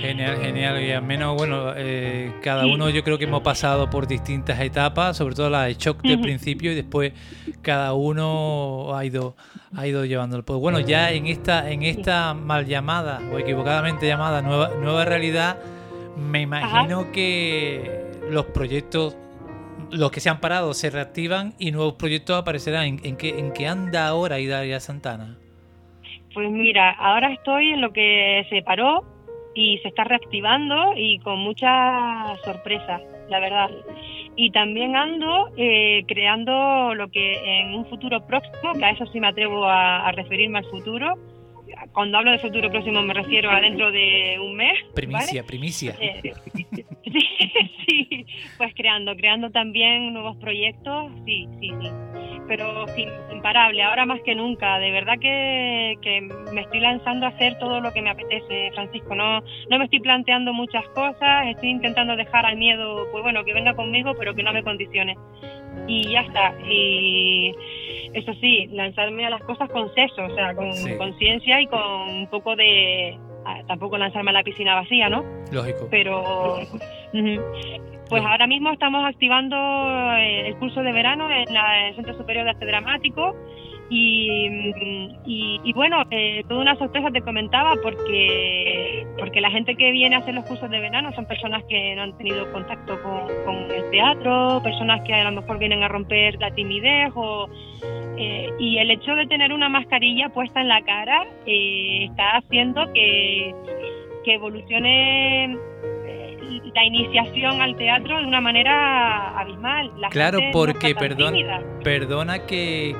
Genial, 0.00 0.36
genial. 0.40 0.82
Y 0.82 0.92
al 0.92 1.02
menos, 1.02 1.36
bueno, 1.36 1.72
eh, 1.76 2.32
cada 2.42 2.66
uno 2.66 2.90
yo 2.90 3.02
creo 3.02 3.18
que 3.18 3.24
hemos 3.24 3.42
pasado 3.42 3.90
por 3.90 4.06
distintas 4.06 4.60
etapas, 4.60 5.16
sobre 5.16 5.34
todo 5.34 5.50
la 5.50 5.64
de 5.64 5.74
shock 5.74 6.02
del 6.02 6.20
principio 6.20 6.72
y 6.72 6.74
después 6.74 7.12
cada 7.62 7.94
uno 7.94 8.94
ha 8.94 9.04
ido, 9.04 9.34
ha 9.76 9.86
ido 9.86 10.04
llevándolo. 10.04 10.44
Pues 10.44 10.60
bueno, 10.60 10.80
ya 10.80 11.10
en 11.10 11.26
esta, 11.26 11.70
en 11.70 11.82
esta 11.82 12.34
mal 12.34 12.66
llamada 12.66 13.20
o 13.32 13.38
equivocadamente 13.38 14.06
llamada 14.06 14.42
nueva, 14.42 14.70
nueva 14.80 15.04
realidad, 15.04 15.58
me 16.16 16.42
imagino 16.42 17.10
que 17.12 18.08
los 18.30 18.46
proyectos, 18.46 19.16
los 19.90 20.10
que 20.10 20.20
se 20.20 20.28
han 20.28 20.40
parado, 20.40 20.74
se 20.74 20.90
reactivan 20.90 21.54
y 21.58 21.72
nuevos 21.72 21.94
proyectos 21.94 22.36
aparecerán. 22.36 22.86
¿En, 22.86 23.00
en, 23.04 23.16
qué, 23.16 23.38
en 23.38 23.52
qué 23.52 23.66
anda 23.66 24.08
ahora 24.08 24.40
Idalia 24.40 24.80
Santana? 24.80 25.36
Pues 26.34 26.50
mira, 26.50 26.90
ahora 26.92 27.32
estoy 27.32 27.70
en 27.70 27.80
lo 27.80 27.92
que 27.92 28.46
se 28.50 28.62
paró 28.62 29.04
y 29.54 29.78
se 29.78 29.88
está 29.88 30.04
reactivando 30.04 30.92
y 30.96 31.18
con 31.18 31.38
muchas 31.40 32.40
sorpresas, 32.44 33.02
la 33.28 33.40
verdad. 33.40 33.70
Y 34.36 34.52
también 34.52 34.94
ando 34.94 35.50
eh, 35.56 36.04
creando 36.06 36.94
lo 36.94 37.08
que 37.08 37.60
en 37.60 37.74
un 37.74 37.86
futuro 37.86 38.24
próximo, 38.24 38.72
que 38.78 38.84
a 38.84 38.90
eso 38.90 39.04
sí 39.06 39.18
me 39.18 39.26
atrevo 39.26 39.66
a, 39.66 40.12
referirme 40.12 40.58
al 40.58 40.64
futuro, 40.66 41.18
cuando 41.92 42.18
hablo 42.18 42.30
de 42.30 42.38
futuro 42.38 42.70
próximo 42.70 43.02
me 43.02 43.14
refiero 43.14 43.50
a 43.50 43.60
dentro 43.60 43.90
de 43.90 44.38
un 44.40 44.54
mes. 44.54 44.78
Primicia, 44.94 45.42
primicia. 45.44 45.96
Eh, 46.00 46.32
sí, 47.86 48.26
pues 48.56 48.74
creando, 48.74 49.14
creando 49.16 49.50
también 49.50 50.12
nuevos 50.12 50.36
proyectos, 50.36 51.10
sí, 51.24 51.48
sí, 51.60 51.70
sí 51.80 51.88
pero 52.48 52.86
imparable, 53.30 53.82
ahora 53.82 54.06
más 54.06 54.20
que 54.22 54.34
nunca. 54.34 54.78
De 54.78 54.90
verdad 54.90 55.14
que, 55.20 55.96
me 56.52 56.62
estoy 56.62 56.80
lanzando 56.80 57.26
a 57.26 57.28
hacer 57.28 57.58
todo 57.58 57.80
lo 57.80 57.92
que 57.92 58.02
me 58.02 58.10
apetece, 58.10 58.70
Francisco. 58.72 59.14
No, 59.14 59.40
no 59.70 59.78
me 59.78 59.84
estoy 59.84 60.00
planteando 60.00 60.52
muchas 60.52 60.84
cosas, 60.88 61.46
estoy 61.46 61.68
intentando 61.68 62.16
dejar 62.16 62.46
al 62.46 62.56
miedo, 62.56 63.06
pues 63.12 63.22
bueno, 63.22 63.44
que 63.44 63.52
venga 63.52 63.74
conmigo, 63.74 64.14
pero 64.18 64.34
que 64.34 64.42
no 64.42 64.52
me 64.52 64.64
condicione. 64.64 65.16
Y 65.86 66.10
ya 66.10 66.22
está. 66.22 66.54
Y 66.68 67.54
eso 68.14 68.32
sí, 68.40 68.66
lanzarme 68.72 69.26
a 69.26 69.30
las 69.30 69.42
cosas 69.42 69.68
con 69.70 69.94
seso, 69.94 70.24
o 70.24 70.34
sea, 70.34 70.54
con 70.54 70.72
conciencia 70.96 71.60
y 71.60 71.66
con 71.66 72.08
un 72.08 72.26
poco 72.28 72.56
de... 72.56 73.16
Ah, 73.44 73.62
tampoco 73.66 73.96
lanzarme 73.96 74.30
a 74.30 74.34
la 74.34 74.42
piscina 74.42 74.74
vacía, 74.74 75.08
¿no? 75.08 75.24
Lógico. 75.52 75.86
Pero... 75.90 76.58
Pues 78.08 78.24
ahora 78.24 78.46
mismo 78.46 78.70
estamos 78.70 79.04
activando 79.04 79.56
eh, 80.16 80.48
el 80.48 80.56
curso 80.56 80.82
de 80.82 80.92
verano 80.92 81.28
en 81.30 81.54
el 81.54 81.94
Centro 81.94 82.16
Superior 82.16 82.44
de 82.44 82.50
Arte 82.50 82.64
Dramático 82.64 83.34
y, 83.90 84.48
y, 85.24 85.72
bueno, 85.72 86.04
eh, 86.10 86.42
toda 86.46 86.60
una 86.60 86.76
sorpresa 86.76 87.10
te 87.10 87.22
comentaba 87.22 87.74
porque, 87.82 89.06
porque 89.18 89.40
la 89.40 89.50
gente 89.50 89.76
que 89.76 89.90
viene 89.92 90.16
a 90.16 90.18
hacer 90.18 90.34
los 90.34 90.44
cursos 90.44 90.70
de 90.70 90.78
verano 90.78 91.10
son 91.12 91.26
personas 91.26 91.64
que 91.68 91.94
no 91.96 92.02
han 92.02 92.16
tenido 92.18 92.50
contacto 92.52 92.98
con, 93.02 93.70
el 93.70 93.90
teatro, 93.90 94.60
personas 94.62 95.00
que 95.06 95.14
a 95.14 95.30
lo 95.30 95.40
mejor 95.40 95.58
vienen 95.58 95.82
a 95.82 95.88
romper 95.88 96.38
la 96.38 96.50
timidez 96.50 97.12
o, 97.14 97.48
eh, 98.18 98.50
y 98.58 98.78
el 98.78 98.90
hecho 98.90 99.14
de 99.14 99.26
tener 99.26 99.52
una 99.52 99.70
mascarilla 99.70 100.28
puesta 100.30 100.60
en 100.60 100.68
la 100.68 100.82
cara 100.82 101.26
está 101.46 102.38
haciendo 102.38 102.92
que, 102.92 103.54
que 104.24 104.34
evolucione 104.34 105.56
la 106.74 106.84
iniciación 106.84 107.60
al 107.60 107.76
teatro 107.76 108.18
de 108.18 108.26
una 108.26 108.40
manera 108.40 109.38
abismal. 109.38 109.92
claro, 110.10 110.38
porque, 110.52 110.94
perdón, 110.94 111.34
perdona 111.82 112.46
que, 112.46 112.96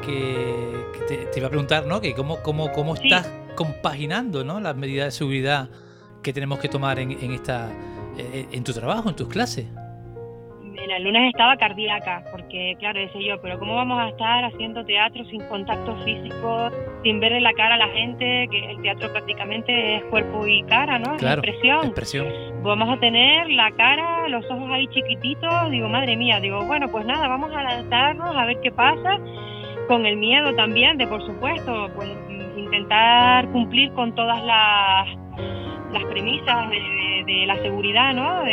te, 1.08 1.38
iba 1.38 1.46
a 1.46 1.50
preguntar, 1.50 1.86
¿no? 1.86 2.00
Que 2.00 2.14
cómo, 2.14 2.42
cómo, 2.42 2.72
cómo 2.72 2.94
estás 2.94 3.30
compaginando, 3.54 4.44
¿no? 4.44 4.60
Las 4.60 4.76
medidas 4.76 5.06
de 5.06 5.10
seguridad 5.12 5.68
que 6.22 6.32
tenemos 6.32 6.58
que 6.58 6.68
tomar 6.68 6.98
en, 6.98 7.12
en 7.12 7.32
esta, 7.32 7.70
eh, 8.16 8.46
en 8.52 8.64
tu 8.64 8.72
trabajo, 8.72 9.08
en 9.08 9.16
tus 9.16 9.28
clases 9.28 9.66
el 10.78 11.02
lunes 11.02 11.28
estaba 11.28 11.56
cardíaca, 11.56 12.22
porque 12.30 12.76
claro, 12.78 13.00
decía 13.00 13.34
yo, 13.34 13.40
pero 13.40 13.58
¿cómo 13.58 13.74
vamos 13.74 13.98
a 13.98 14.08
estar 14.08 14.44
haciendo 14.44 14.84
teatro 14.84 15.24
sin 15.26 15.42
contacto 15.48 15.96
físico, 16.04 16.70
sin 17.02 17.20
verle 17.20 17.40
la 17.40 17.52
cara 17.52 17.74
a 17.74 17.78
la 17.78 17.88
gente? 17.88 18.48
Que 18.50 18.70
el 18.70 18.82
teatro 18.82 19.12
prácticamente 19.12 19.96
es 19.96 20.04
cuerpo 20.04 20.46
y 20.46 20.62
cara, 20.64 20.98
¿no? 20.98 21.16
Claro, 21.16 21.42
expresión. 21.42 21.86
expresión. 21.86 22.26
Vamos 22.62 22.88
a 22.88 23.00
tener 23.00 23.50
la 23.50 23.70
cara, 23.72 24.28
los 24.28 24.44
ojos 24.50 24.70
ahí 24.70 24.86
chiquititos, 24.88 25.70
digo, 25.70 25.88
madre 25.88 26.16
mía, 26.16 26.40
digo, 26.40 26.64
bueno, 26.64 26.88
pues 26.88 27.04
nada, 27.06 27.28
vamos 27.28 27.50
a 27.54 27.62
lanzarnos 27.62 28.36
a 28.36 28.44
ver 28.44 28.58
qué 28.62 28.70
pasa, 28.70 29.18
con 29.86 30.06
el 30.06 30.16
miedo 30.16 30.54
también, 30.54 30.98
de 30.98 31.06
por 31.06 31.24
supuesto, 31.24 31.90
pues 31.94 32.08
intentar 32.56 33.48
cumplir 33.50 33.92
con 33.92 34.14
todas 34.14 34.42
las, 34.44 35.08
las 35.92 36.04
premisas 36.04 36.70
de, 36.70 37.44
la 37.46 37.56
seguridad, 37.56 38.14
¿no? 38.14 38.44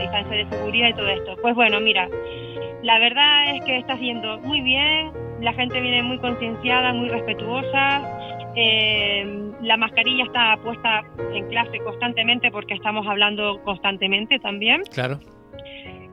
distancia 0.00 0.36
de 0.36 0.46
seguridad 0.48 0.88
y 0.88 0.94
todo 0.94 1.08
esto. 1.08 1.36
Pues 1.40 1.54
bueno, 1.54 1.80
mira, 1.80 2.08
la 2.82 2.98
verdad 2.98 3.56
es 3.56 3.64
que 3.64 3.78
está 3.78 3.94
haciendo 3.94 4.38
muy 4.40 4.60
bien, 4.60 5.10
la 5.40 5.52
gente 5.52 5.80
viene 5.80 6.02
muy 6.02 6.18
concienciada, 6.18 6.92
muy 6.92 7.08
respetuosa, 7.08 8.02
eh, 8.54 9.52
la 9.62 9.76
mascarilla 9.76 10.24
está 10.24 10.56
puesta 10.62 11.04
en 11.34 11.48
clase 11.48 11.78
constantemente 11.80 12.50
porque 12.50 12.74
estamos 12.74 13.06
hablando 13.06 13.60
constantemente 13.64 14.38
también. 14.38 14.82
Claro. 14.92 15.18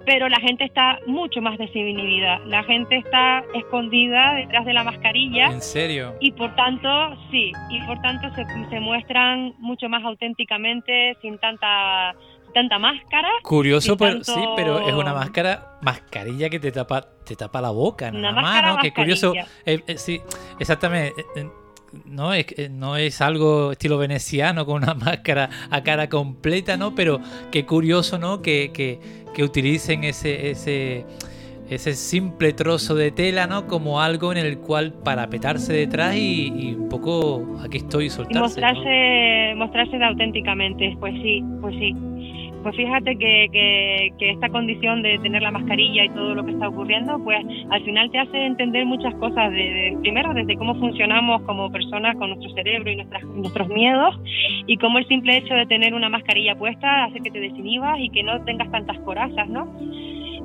Pero 0.05 0.27
la 0.27 0.39
gente 0.39 0.65
está 0.65 0.99
mucho 1.07 1.41
más 1.41 1.57
desinhibida. 1.57 2.39
La 2.45 2.63
gente 2.63 2.97
está 2.97 3.43
escondida 3.53 4.33
detrás 4.33 4.65
de 4.65 4.73
la 4.73 4.83
mascarilla. 4.83 5.47
¿En 5.47 5.61
serio? 5.61 6.15
Y 6.19 6.31
por 6.33 6.53
tanto, 6.55 6.89
sí, 7.31 7.51
y 7.69 7.81
por 7.85 8.01
tanto 8.01 8.29
se, 8.35 8.45
se 8.69 8.79
muestran 8.79 9.53
mucho 9.59 9.87
más 9.89 10.03
auténticamente, 10.03 11.17
sin 11.21 11.37
tanta 11.37 12.15
tanta 12.53 12.79
máscara. 12.79 13.27
Curioso, 13.41 13.97
pero 13.97 14.23
sí, 14.23 14.39
pero 14.55 14.87
es 14.87 14.93
una 14.93 15.13
máscara, 15.13 15.79
mascarilla 15.81 16.49
que 16.49 16.59
te 16.59 16.71
tapa, 16.71 17.01
te 17.25 17.35
tapa 17.35 17.59
la 17.59 17.71
boca, 17.71 18.11
nada 18.11 18.41
más, 18.41 18.63
¿no? 18.63 18.77
Qué 18.77 18.93
curioso. 18.93 19.33
Eh, 19.65 19.81
eh, 19.87 19.97
sí, 19.97 20.21
exactamente. 20.59 21.19
Eh, 21.35 21.49
no 22.05 22.33
es, 22.33 22.45
no 22.71 22.97
es 22.97 23.21
algo 23.21 23.71
estilo 23.71 23.97
veneciano 23.97 24.65
con 24.65 24.83
una 24.83 24.93
máscara 24.93 25.49
a 25.69 25.83
cara 25.83 26.09
completa, 26.09 26.77
¿no? 26.77 26.95
Pero 26.95 27.19
qué 27.51 27.65
curioso, 27.65 28.17
¿no? 28.17 28.41
Que, 28.41 28.71
que, 28.73 28.99
que 29.33 29.43
utilicen 29.43 30.03
ese, 30.03 30.51
ese, 30.51 31.05
ese 31.69 31.93
simple 31.93 32.53
trozo 32.53 32.95
de 32.95 33.11
tela, 33.11 33.47
¿no? 33.47 33.67
Como 33.67 34.01
algo 34.01 34.31
en 34.31 34.37
el 34.37 34.57
cual 34.59 34.93
para 35.03 35.27
petarse 35.27 35.73
detrás 35.73 36.15
y, 36.15 36.75
un 36.77 36.89
poco 36.89 37.57
aquí 37.63 37.77
estoy 37.77 38.09
soltarse. 38.09 38.37
Y 38.37 38.41
mostrarse, 38.41 39.55
mostrarse 39.55 40.03
auténticamente, 40.03 40.95
pues 40.99 41.13
sí, 41.21 41.43
pues 41.61 41.75
sí. 41.75 41.95
Pues 42.63 42.77
fíjate 42.77 43.17
que, 43.17 44.11
que, 44.17 44.29
esta 44.31 44.47
condición 44.47 45.01
de 45.01 45.19
tener 45.19 45.41
la 45.41 45.51
mascarilla 45.51 46.05
y 46.05 46.09
todo 46.09 46.33
lo 46.33 46.45
que 46.45 46.51
está 46.51 46.69
ocurriendo, 46.69 47.21
pues 47.21 47.45
al 47.69 47.83
final 47.83 48.09
te 48.09 48.19
hace 48.19 48.45
entender 48.45 48.85
muchas 48.85 49.13
cosas. 49.15 49.51
De, 49.51 49.97
primero, 50.01 50.33
desde 50.33 50.55
cómo 50.55 50.73
funcionamos 50.75 51.41
como 51.41 51.69
personas 51.69 52.15
con 52.15 52.29
nuestro 52.29 52.49
cerebro 52.53 52.89
y 52.89 52.95
nuestras, 52.95 53.23
nuestros 53.25 53.67
miedos, 53.67 54.17
y 54.65 54.77
cómo 54.77 54.97
el 54.97 55.07
simple 55.07 55.37
hecho 55.37 55.53
de 55.53 55.65
tener 55.65 55.93
una 55.93 56.07
mascarilla 56.07 56.55
puesta 56.55 57.03
hace 57.03 57.19
que 57.19 57.31
te 57.31 57.41
desinhibas 57.41 57.99
y 57.99 58.09
que 58.09 58.23
no 58.23 58.41
tengas 58.45 58.71
tantas 58.71 58.97
corazas, 58.99 59.49
¿no? 59.49 59.67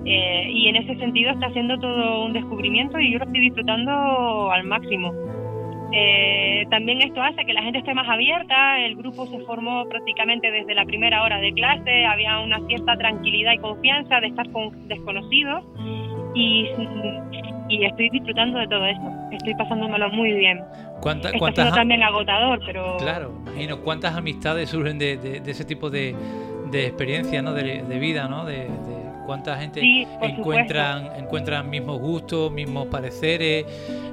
Eh, 0.04 0.50
y 0.52 0.68
en 0.68 0.76
ese 0.76 0.96
sentido 0.96 1.30
está 1.30 1.46
haciendo 1.46 1.78
todo 1.78 2.24
un 2.24 2.32
descubrimiento 2.32 2.98
y 2.98 3.12
yo 3.12 3.18
lo 3.18 3.26
estoy 3.26 3.40
disfrutando 3.40 4.50
al 4.50 4.64
máximo. 4.64 5.12
Eh, 5.90 6.66
también 6.70 7.00
esto 7.00 7.22
hace 7.22 7.44
que 7.46 7.52
la 7.52 7.62
gente 7.62 7.78
esté 7.78 7.94
más 7.94 8.08
abierta, 8.08 8.78
el 8.80 8.96
grupo 8.96 9.26
se 9.26 9.38
formó 9.40 9.86
prácticamente 9.88 10.50
desde 10.50 10.74
la 10.74 10.84
primera 10.84 11.22
hora 11.22 11.38
de 11.40 11.52
clase, 11.52 12.04
había 12.04 12.40
una 12.40 12.60
cierta 12.66 12.96
tranquilidad 12.96 13.52
y 13.52 13.58
confianza 13.58 14.20
de 14.20 14.26
estar 14.26 14.50
con 14.52 14.86
desconocidos 14.86 15.64
y, 16.34 16.66
y 17.70 17.84
estoy 17.84 18.10
disfrutando 18.10 18.58
de 18.58 18.68
todo 18.68 18.84
esto, 18.84 19.10
estoy 19.32 19.54
pasándomelo 19.54 20.10
muy 20.10 20.32
bien. 20.32 20.60
¿Cuánta, 21.00 21.28
esto 21.28 21.38
¿Cuántas 21.38 21.74
también 21.74 22.02
agotador, 22.02 22.60
pero... 22.66 22.98
Claro, 22.98 23.32
imagino, 23.46 23.80
¿cuántas 23.80 24.14
amistades 24.14 24.68
surgen 24.68 24.98
de, 24.98 25.16
de, 25.16 25.50
ese 25.50 25.64
tipo 25.64 25.88
de, 25.88 26.14
de 26.70 26.86
experiencia, 26.86 27.40
¿no? 27.40 27.54
de, 27.54 27.98
vida, 27.98 28.28
¿no? 28.28 28.44
de 28.44 28.68
cuánta 29.28 29.58
gente 29.58 29.82
encuentran, 30.22 31.10
encuentran 31.18 31.68
mismos 31.68 32.00
gustos, 32.00 32.50
mismos 32.50 32.86
pareceres, 32.86 33.66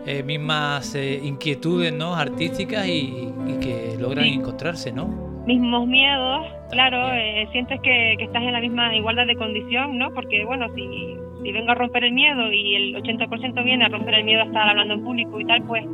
eh, 0.05 0.23
mismas 0.23 0.93
eh, 0.93 1.21
inquietudes 1.23 1.93
¿no? 1.93 2.15
artísticas 2.15 2.85
y, 2.85 3.31
que 3.61 3.95
logran 3.97 4.25
encontrarse, 4.25 4.91
¿no? 4.91 5.07
Mismos 5.47 5.87
miedos, 5.87 6.45
claro, 6.69 7.13
eh, 7.13 7.47
sientes 7.53 7.79
que, 7.79 8.15
estás 8.19 8.43
en 8.43 8.51
la 8.51 8.59
misma 8.59 8.93
igualdad 8.93 9.25
de 9.25 9.37
condición, 9.37 9.97
¿no? 9.97 10.13
Porque, 10.13 10.43
bueno, 10.43 10.67
si, 10.75 11.15
si 11.41 11.51
vengo 11.53 11.71
a 11.71 11.75
romper 11.75 12.03
el 12.03 12.11
miedo 12.11 12.51
y 12.51 12.75
el 12.75 12.95
80% 13.01 13.63
viene 13.63 13.85
a 13.85 13.87
romper 13.87 14.15
el 14.15 14.25
miedo 14.25 14.41
a 14.41 14.45
estar 14.47 14.67
hablando 14.67 14.95
en 14.95 15.03
público 15.05 15.39
y 15.39 15.45
tal, 15.45 15.63
pues, 15.63 15.85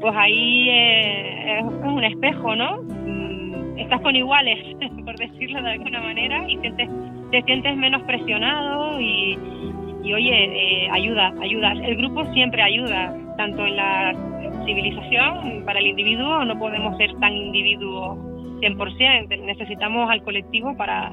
pues 0.00 0.14
ahí 0.16 0.68
es 0.70 1.64
un 1.64 2.04
espejo, 2.04 2.54
¿no? 2.54 2.80
Mm, 2.80 3.78
estás 3.78 4.00
con 4.02 4.14
iguales, 4.14 4.76
por 5.04 5.18
decirlo 5.18 5.60
de 5.62 5.70
alguna 5.72 6.00
manera, 6.00 6.48
y 6.48 6.58
sientes 6.58 6.88
te 7.32 7.42
sientes 7.42 7.76
menos 7.76 8.02
presionado 8.02 9.00
y, 9.00 9.36
oye, 10.12 10.84
eh, 10.84 10.88
ayuda, 10.92 11.32
ayuda. 11.40 11.72
El 11.72 11.96
grupo 11.96 12.24
siempre 12.32 12.62
ayuda, 12.62 13.16
tanto 13.36 13.66
en 13.66 13.76
la 13.76 14.14
civilización, 14.66 15.64
para 15.64 15.80
el 15.80 15.86
individuo, 15.86 16.44
no 16.44 16.58
podemos 16.58 16.96
ser 16.98 17.10
tan 17.18 17.32
individuos 17.32 18.18
100%. 18.60 19.44
Necesitamos 19.44 20.10
al 20.10 20.22
colectivo 20.22 20.76
para, 20.76 21.12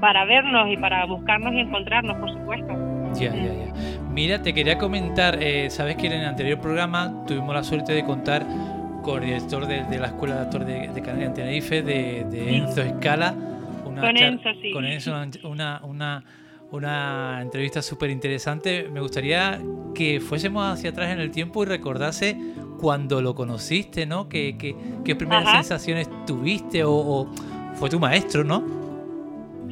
para 0.00 0.24
vernos 0.24 0.68
y 0.70 0.76
para 0.78 1.04
buscarnos 1.04 1.52
y 1.52 1.60
encontrarnos, 1.60 2.16
por 2.16 2.32
supuesto. 2.32 2.72
Ya, 3.14 3.34
ya, 3.34 3.52
ya. 3.52 3.72
Mira, 4.12 4.42
te 4.42 4.54
quería 4.54 4.78
comentar, 4.78 5.38
eh, 5.42 5.68
sabes 5.68 5.96
que 5.96 6.06
en 6.06 6.14
el 6.14 6.24
anterior 6.24 6.58
programa 6.58 7.24
tuvimos 7.26 7.54
la 7.54 7.62
suerte 7.62 7.92
de 7.92 8.04
contar 8.04 8.44
con 9.02 9.22
el 9.22 9.28
director 9.28 9.66
de, 9.66 9.98
la 9.98 10.06
Escuela 10.06 10.36
de 10.36 10.40
Actores 10.40 10.66
de, 10.66 10.88
de 10.88 11.02
Canarias 11.02 11.28
en 11.28 11.34
Tenerife, 11.34 11.82
de, 11.82 12.56
Enzo 12.56 12.82
Escala. 12.82 13.34
Una 14.00 14.08
con 14.08 14.16
Enzo, 14.16 14.48
sí. 14.60 14.70
Con 14.72 14.84
Enzo, 14.84 15.14
una, 15.44 15.80
una, 15.84 16.24
una 16.72 17.40
entrevista 17.42 17.82
súper 17.82 18.10
interesante. 18.10 18.88
Me 18.90 19.00
gustaría 19.00 19.60
que 19.94 20.20
fuésemos 20.20 20.64
hacia 20.64 20.90
atrás 20.90 21.10
en 21.10 21.20
el 21.20 21.30
tiempo 21.30 21.62
y 21.62 21.66
recordase 21.66 22.36
cuando 22.80 23.20
lo 23.20 23.34
conociste, 23.34 24.06
¿no? 24.06 24.28
¿Qué, 24.28 24.56
qué, 24.58 25.16
primeras 25.16 25.50
sensaciones 25.50 26.08
tuviste 26.26 26.82
o, 26.84 27.26
fue 27.74 27.90
tu 27.90 27.98
maestro, 27.98 28.44
¿no? 28.44 28.64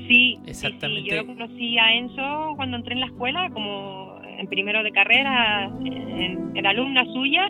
Sí, 0.06 0.38
exactamente. 0.46 1.14
Yo 1.14 1.26
conocí 1.26 1.78
a 1.78 1.94
Enzo 1.94 2.54
cuando 2.56 2.76
entré 2.76 2.94
en 2.94 3.00
la 3.00 3.06
escuela, 3.06 3.50
como 3.50 4.18
en 4.24 4.46
primero 4.46 4.82
de 4.82 4.92
carrera, 4.92 5.70
en 5.84 6.66
alumna 6.66 7.04
suya, 7.12 7.48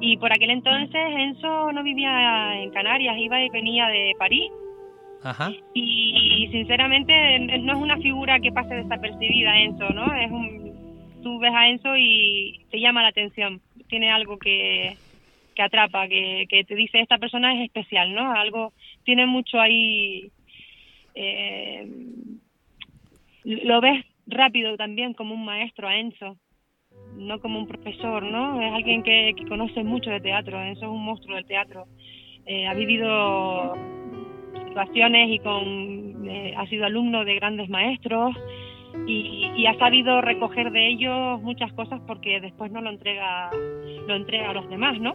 y 0.00 0.16
por 0.16 0.32
aquel 0.32 0.50
entonces 0.50 1.00
Enzo 1.16 1.72
no 1.72 1.82
vivía 1.82 2.60
en 2.60 2.70
Canarias, 2.70 3.16
iba 3.18 3.42
y 3.42 3.48
venía 3.50 3.86
de 3.86 4.12
París 4.18 4.50
y, 5.74 6.48
sinceramente 6.50 7.38
no 7.60 7.72
es 7.72 7.78
una 7.78 7.96
figura 7.98 8.40
que 8.40 8.52
pase 8.52 8.74
desapercibida 8.74 9.60
Enzo, 9.60 9.88
¿no? 9.90 10.12
Es 10.14 10.30
un, 10.30 11.20
tú 11.22 11.38
ves 11.38 11.52
a 11.54 11.68
Enzo 11.68 11.96
y 11.96 12.60
te 12.70 12.80
llama 12.80 13.02
la 13.02 13.08
atención, 13.08 13.60
tiene 13.88 14.10
algo 14.10 14.38
que, 14.38 14.96
que 15.54 15.62
atrapa, 15.62 16.08
que, 16.08 16.46
que 16.48 16.64
te 16.64 16.74
dice 16.74 17.00
esta 17.00 17.18
persona 17.18 17.54
es 17.54 17.66
especial, 17.66 18.12
¿no? 18.14 18.32
Algo, 18.32 18.72
tiene 19.04 19.26
mucho 19.26 19.60
ahí, 19.60 20.30
eh, 21.14 21.86
lo 23.44 23.80
ves 23.80 24.04
rápido 24.26 24.76
también 24.76 25.14
como 25.14 25.34
un 25.34 25.44
maestro 25.44 25.88
a 25.88 25.96
Enzo, 25.96 26.36
no 27.16 27.40
como 27.40 27.58
un 27.58 27.68
profesor, 27.68 28.22
¿no? 28.24 28.60
Es 28.60 28.72
alguien 28.72 29.02
que, 29.02 29.34
que 29.36 29.46
conoce 29.46 29.84
mucho 29.84 30.10
de 30.10 30.20
teatro, 30.20 30.62
Enzo 30.62 30.86
es 30.86 30.90
un 30.90 31.04
monstruo 31.04 31.36
del 31.36 31.46
teatro, 31.46 31.86
eh, 32.44 32.66
ha 32.66 32.74
vivido 32.74 34.01
situaciones 34.72 35.28
y 35.30 35.38
con 35.38 36.28
eh, 36.28 36.54
ha 36.56 36.66
sido 36.66 36.86
alumno 36.86 37.26
de 37.26 37.34
grandes 37.34 37.68
maestros 37.68 38.34
y, 39.06 39.66
ha 39.66 39.78
sabido 39.78 40.20
recoger 40.20 40.70
de 40.70 40.88
ellos 40.88 41.40
muchas 41.42 41.72
cosas 41.74 42.00
porque 42.06 42.40
después 42.40 42.72
no 42.72 42.80
lo 42.80 42.90
entrega 42.90 43.50
lo 44.08 44.16
entrega 44.16 44.50
a 44.50 44.54
los 44.54 44.68
demás, 44.68 44.98
¿no? 44.98 45.12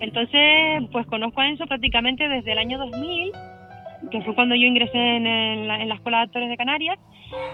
Entonces, 0.00 0.88
pues 0.92 1.06
conozco 1.06 1.40
a 1.40 1.48
Enzo 1.48 1.66
prácticamente 1.66 2.28
desde 2.28 2.52
el 2.52 2.58
año 2.58 2.78
2000, 2.78 3.32
que 4.10 4.22
fue 4.22 4.34
cuando 4.34 4.54
yo 4.54 4.66
ingresé 4.66 4.98
en, 4.98 5.68
la, 5.68 5.94
Escuela 5.94 6.18
de 6.18 6.24
Actores 6.24 6.48
de 6.48 6.56
Canarias. 6.56 6.98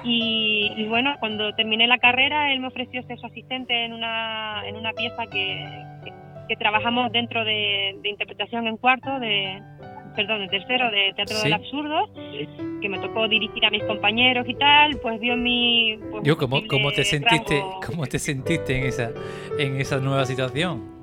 Y, 0.05 0.87
bueno, 0.89 1.15
cuando 1.19 1.53
terminé 1.55 1.87
la 1.87 1.99
carrera, 1.99 2.53
él 2.53 2.61
me 2.61 2.69
ofreció 2.69 3.03
ser 3.03 3.19
su 3.19 3.27
asistente 3.27 3.85
en 3.85 3.93
una, 3.93 4.63
en 4.67 4.77
una 4.77 4.93
pieza 4.93 5.27
que, 5.27 5.67
que, 6.49 6.57
trabajamos 6.57 7.11
dentro 7.11 7.45
de, 7.45 7.97
de 8.03 8.09
interpretación 8.09 8.69
en 8.69 8.77
cuarto, 8.77 9.19
de, 9.19 9.61
perdón, 10.15 10.43
el 10.43 10.51
tercero 10.51 10.91
de 10.91 11.13
Teatro 11.15 11.39
del 11.41 11.53
Absurdo, 11.53 12.09
que 12.81 12.89
me 12.89 12.99
tocó 12.99 13.29
dirigir 13.29 13.65
a 13.65 13.71
mis 13.71 13.83
compañeros 13.85 14.47
y 14.49 14.55
tal, 14.55 14.99
pues 14.99 15.21
vio 15.21 15.37
mi... 15.37 15.99
Pues, 16.11 16.23
Yo, 16.25 16.37
¿cómo, 16.37 16.61
¿cómo, 16.69 16.91
te 16.93 17.05
sentiste, 17.05 17.63
¿cómo 17.87 18.07
te 18.07 18.19
sentiste 18.19 18.79
en 18.79 18.87
esa, 18.87 19.11
en 19.59 19.81
esa 19.81 19.99
nueva 19.99 20.25
situación? 20.25 20.95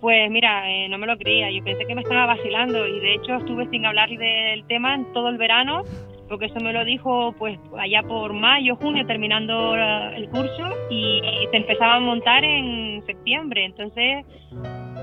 Pues 0.00 0.30
mira, 0.30 0.70
eh, 0.70 0.88
no 0.88 0.98
me 0.98 1.06
lo 1.06 1.16
creía, 1.16 1.50
yo 1.50 1.64
pensé 1.64 1.86
que 1.86 1.94
me 1.94 2.02
estaba 2.02 2.26
vacilando 2.26 2.86
y 2.86 3.00
de 3.00 3.14
hecho 3.14 3.36
estuve 3.36 3.68
sin 3.70 3.86
hablar 3.86 4.10
del 4.10 4.64
tema 4.66 4.94
en 4.94 5.10
todo 5.14 5.30
el 5.30 5.38
verano, 5.38 5.82
porque 6.28 6.46
eso 6.46 6.60
me 6.60 6.72
lo 6.72 6.84
dijo 6.84 7.34
pues 7.38 7.58
allá 7.78 8.02
por 8.02 8.34
mayo, 8.34 8.76
junio, 8.76 9.06
terminando 9.06 9.74
el 9.74 10.28
curso 10.28 10.68
y 10.90 11.22
se 11.50 11.56
empezaba 11.56 11.96
a 11.96 12.00
montar 12.00 12.44
en 12.44 13.02
septiembre, 13.06 13.64
entonces 13.64 14.26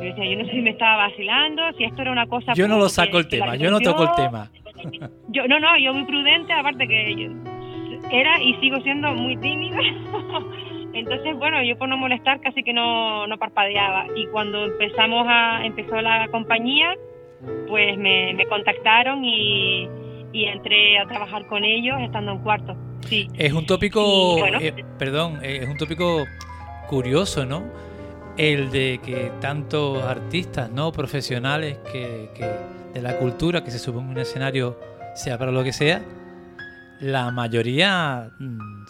yo 0.01 0.07
decía, 0.07 0.25
yo 0.25 0.37
no 0.37 0.45
sé 0.45 0.51
si 0.51 0.61
me 0.61 0.71
estaba 0.71 1.07
vacilando, 1.07 1.61
si 1.77 1.83
esto 1.83 2.01
era 2.01 2.11
una 2.11 2.27
cosa... 2.27 2.53
Yo 2.53 2.67
no 2.67 2.77
lo 2.77 2.89
saco 2.89 3.19
el 3.19 3.27
tema, 3.27 3.55
yo 3.55 3.69
no 3.71 3.79
toco 3.79 4.03
el 4.03 4.15
tema. 4.15 4.49
Yo, 5.29 5.47
no, 5.47 5.59
no, 5.59 5.77
yo 5.77 5.93
muy 5.93 6.05
prudente, 6.05 6.51
aparte 6.53 6.87
que 6.87 7.15
yo 7.15 7.29
era 8.09 8.41
y 8.41 8.55
sigo 8.55 8.79
siendo 8.81 9.13
muy 9.13 9.37
tímida. 9.37 9.77
Entonces, 10.93 11.37
bueno, 11.37 11.63
yo 11.63 11.77
por 11.77 11.87
no 11.87 11.97
molestar 11.97 12.41
casi 12.41 12.63
que 12.63 12.73
no, 12.73 13.27
no 13.27 13.37
parpadeaba. 13.37 14.07
Y 14.15 14.25
cuando 14.27 14.65
empezamos 14.65 15.25
a, 15.27 15.63
empezó 15.65 16.01
la 16.01 16.27
compañía, 16.29 16.95
pues 17.67 17.97
me, 17.97 18.33
me 18.33 18.45
contactaron 18.47 19.23
y, 19.23 19.87
y 20.33 20.45
entré 20.45 20.97
a 20.99 21.05
trabajar 21.05 21.45
con 21.47 21.63
ellos 21.63 21.95
estando 22.01 22.33
en 22.33 22.39
cuarto. 22.39 22.75
Sí. 23.07 23.27
Es 23.37 23.53
un 23.53 23.65
tópico, 23.65 24.37
eh, 24.59 24.83
perdón, 24.97 25.39
eh, 25.43 25.59
es 25.61 25.69
un 25.69 25.77
tópico 25.77 26.25
curioso, 26.87 27.45
¿no? 27.45 27.63
El 28.37 28.71
de 28.71 28.99
que 29.03 29.31
tantos 29.39 30.01
artistas 30.03 30.71
no 30.71 30.91
profesionales 30.91 31.77
que, 31.91 32.29
de 32.93 33.01
la 33.01 33.17
cultura 33.17 33.63
que 33.63 33.71
se 33.71 33.79
suben 33.79 34.05
un 34.05 34.17
escenario, 34.17 34.79
sea 35.15 35.37
para 35.37 35.51
lo 35.51 35.63
que 35.63 35.73
sea, 35.73 36.03
la 36.99 37.31
mayoría 37.31 38.29
mm, 38.39 38.85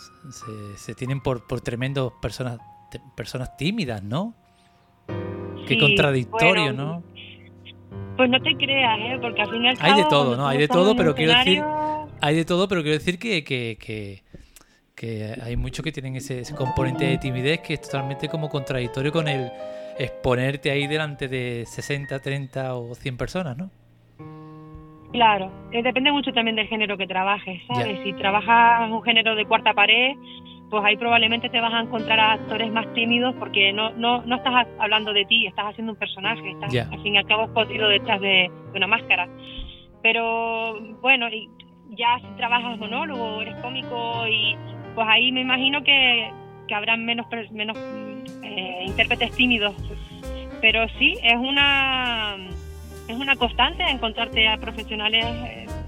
se, 0.75 0.95
tienen 0.95 1.21
por, 1.21 1.47
por 1.47 1.62
tremendos 1.62 2.13
personas, 2.21 2.60
personas 3.15 3.56
tímidas, 3.58 4.04
¿no? 4.04 4.34
Qué 5.67 5.80
contradictorio, 5.80 6.73
¿no? 6.73 7.04
Pues 8.17 8.30
no 8.30 8.41
te 8.41 8.56
creas, 8.56 8.99
¿eh? 8.99 9.17
porque 9.21 9.41
al 9.41 9.49
final 9.49 9.77
Hay 9.80 9.95
de 9.95 10.10
todo, 10.10 10.36
¿no? 10.36 10.47
Hay 10.47 10.58
de 10.58 10.67
todo, 10.67 10.95
pero 10.95 11.15
quiero 11.15 11.34
decir... 11.38 11.63
Hay 12.23 12.36
de 12.36 12.45
todo, 12.45 12.67
pero 12.67 12.84
quiero 12.84 12.99
decir 12.99 13.17
que, 13.17 13.43
que 13.43 13.80
que 13.80 14.23
hay 15.41 15.55
muchos 15.57 15.83
que 15.83 15.91
tienen 15.91 16.15
ese, 16.15 16.43
componente 16.55 17.05
de 17.05 17.17
timidez 17.17 17.59
que 17.61 17.73
es 17.73 17.81
totalmente 17.81 18.29
como 18.29 18.49
contradictorio 18.49 19.11
con 19.11 19.27
el 19.27 19.51
exponerte 19.97 20.71
ahí 20.71 20.87
delante 20.87 21.27
de 21.27 21.63
60, 21.65 22.19
30 22.19 22.75
o 22.75 22.95
100 22.95 23.17
personas, 23.17 23.57
¿no? 23.57 23.69
Claro, 25.11 25.51
eh, 25.71 25.83
depende 25.83 26.11
mucho 26.11 26.31
también 26.31 26.55
del 26.55 26.67
género 26.67 26.97
que 26.97 27.05
trabajes, 27.05 27.61
¿sabes? 27.67 27.99
Si 28.03 28.13
trabajas 28.13 28.89
un 28.89 29.03
género 29.03 29.35
de 29.35 29.45
cuarta 29.45 29.73
pared, 29.73 30.15
pues 30.69 30.83
ahí 30.85 30.95
probablemente 30.95 31.49
te 31.49 31.59
vas 31.59 31.73
a 31.73 31.81
encontrar 31.81 32.19
a 32.19 32.31
actores 32.33 32.71
más 32.71 32.91
tímidos 32.93 33.35
porque 33.35 33.73
no, 33.73 33.91
no, 33.91 34.21
no 34.21 34.37
estás 34.37 34.67
hablando 34.79 35.11
de 35.11 35.25
ti, 35.25 35.45
estás 35.47 35.65
haciendo 35.65 35.91
un 35.91 35.99
personaje, 35.99 36.51
estás 36.51 36.73
al 36.89 37.01
fin 37.03 37.15
y 37.15 37.17
al 37.17 37.25
cabo 37.25 37.43
escondido 37.43 37.89
detrás 37.89 38.21
de, 38.21 38.49
de, 38.71 38.77
una 38.77 38.87
máscara. 38.87 39.27
Pero 40.01 40.79
bueno, 41.01 41.27
ya 41.89 42.17
si 42.19 42.37
trabajas 42.37 42.79
monólogo, 42.79 43.41
eres 43.41 43.55
cómico 43.55 44.25
y 44.27 44.55
pues 44.95 45.08
ahí 45.10 45.32
me 45.32 45.41
imagino 45.41 45.84
que, 45.84 46.32
que 46.67 46.75
habrán 46.75 47.06
menos, 47.06 47.27
menos 47.51 47.77
eh, 48.43 48.84
intérpretes 48.86 49.32
tímidos. 49.32 49.75
Pero 50.62 50.88
sí, 50.99 51.17
es 51.23 51.36
una, 51.36 52.38
es 53.08 53.15
una 53.15 53.36
constante 53.36 53.84
encontrarte 53.84 54.47
a 54.47 54.58
profesionales 54.58 55.25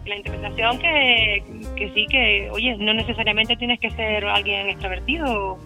de 0.04 0.10
la 0.10 0.16
interpretación 0.18 0.80
que, 0.80 1.44
que 1.76 1.92
sí, 1.94 2.06
que, 2.10 2.50
oye, 2.52 2.76
no 2.78 2.94
necesariamente 2.94 3.56
tienes 3.56 3.80
que 3.80 3.92
ser 3.92 4.26
alguien 4.26 4.70
extrovertido 4.70 5.58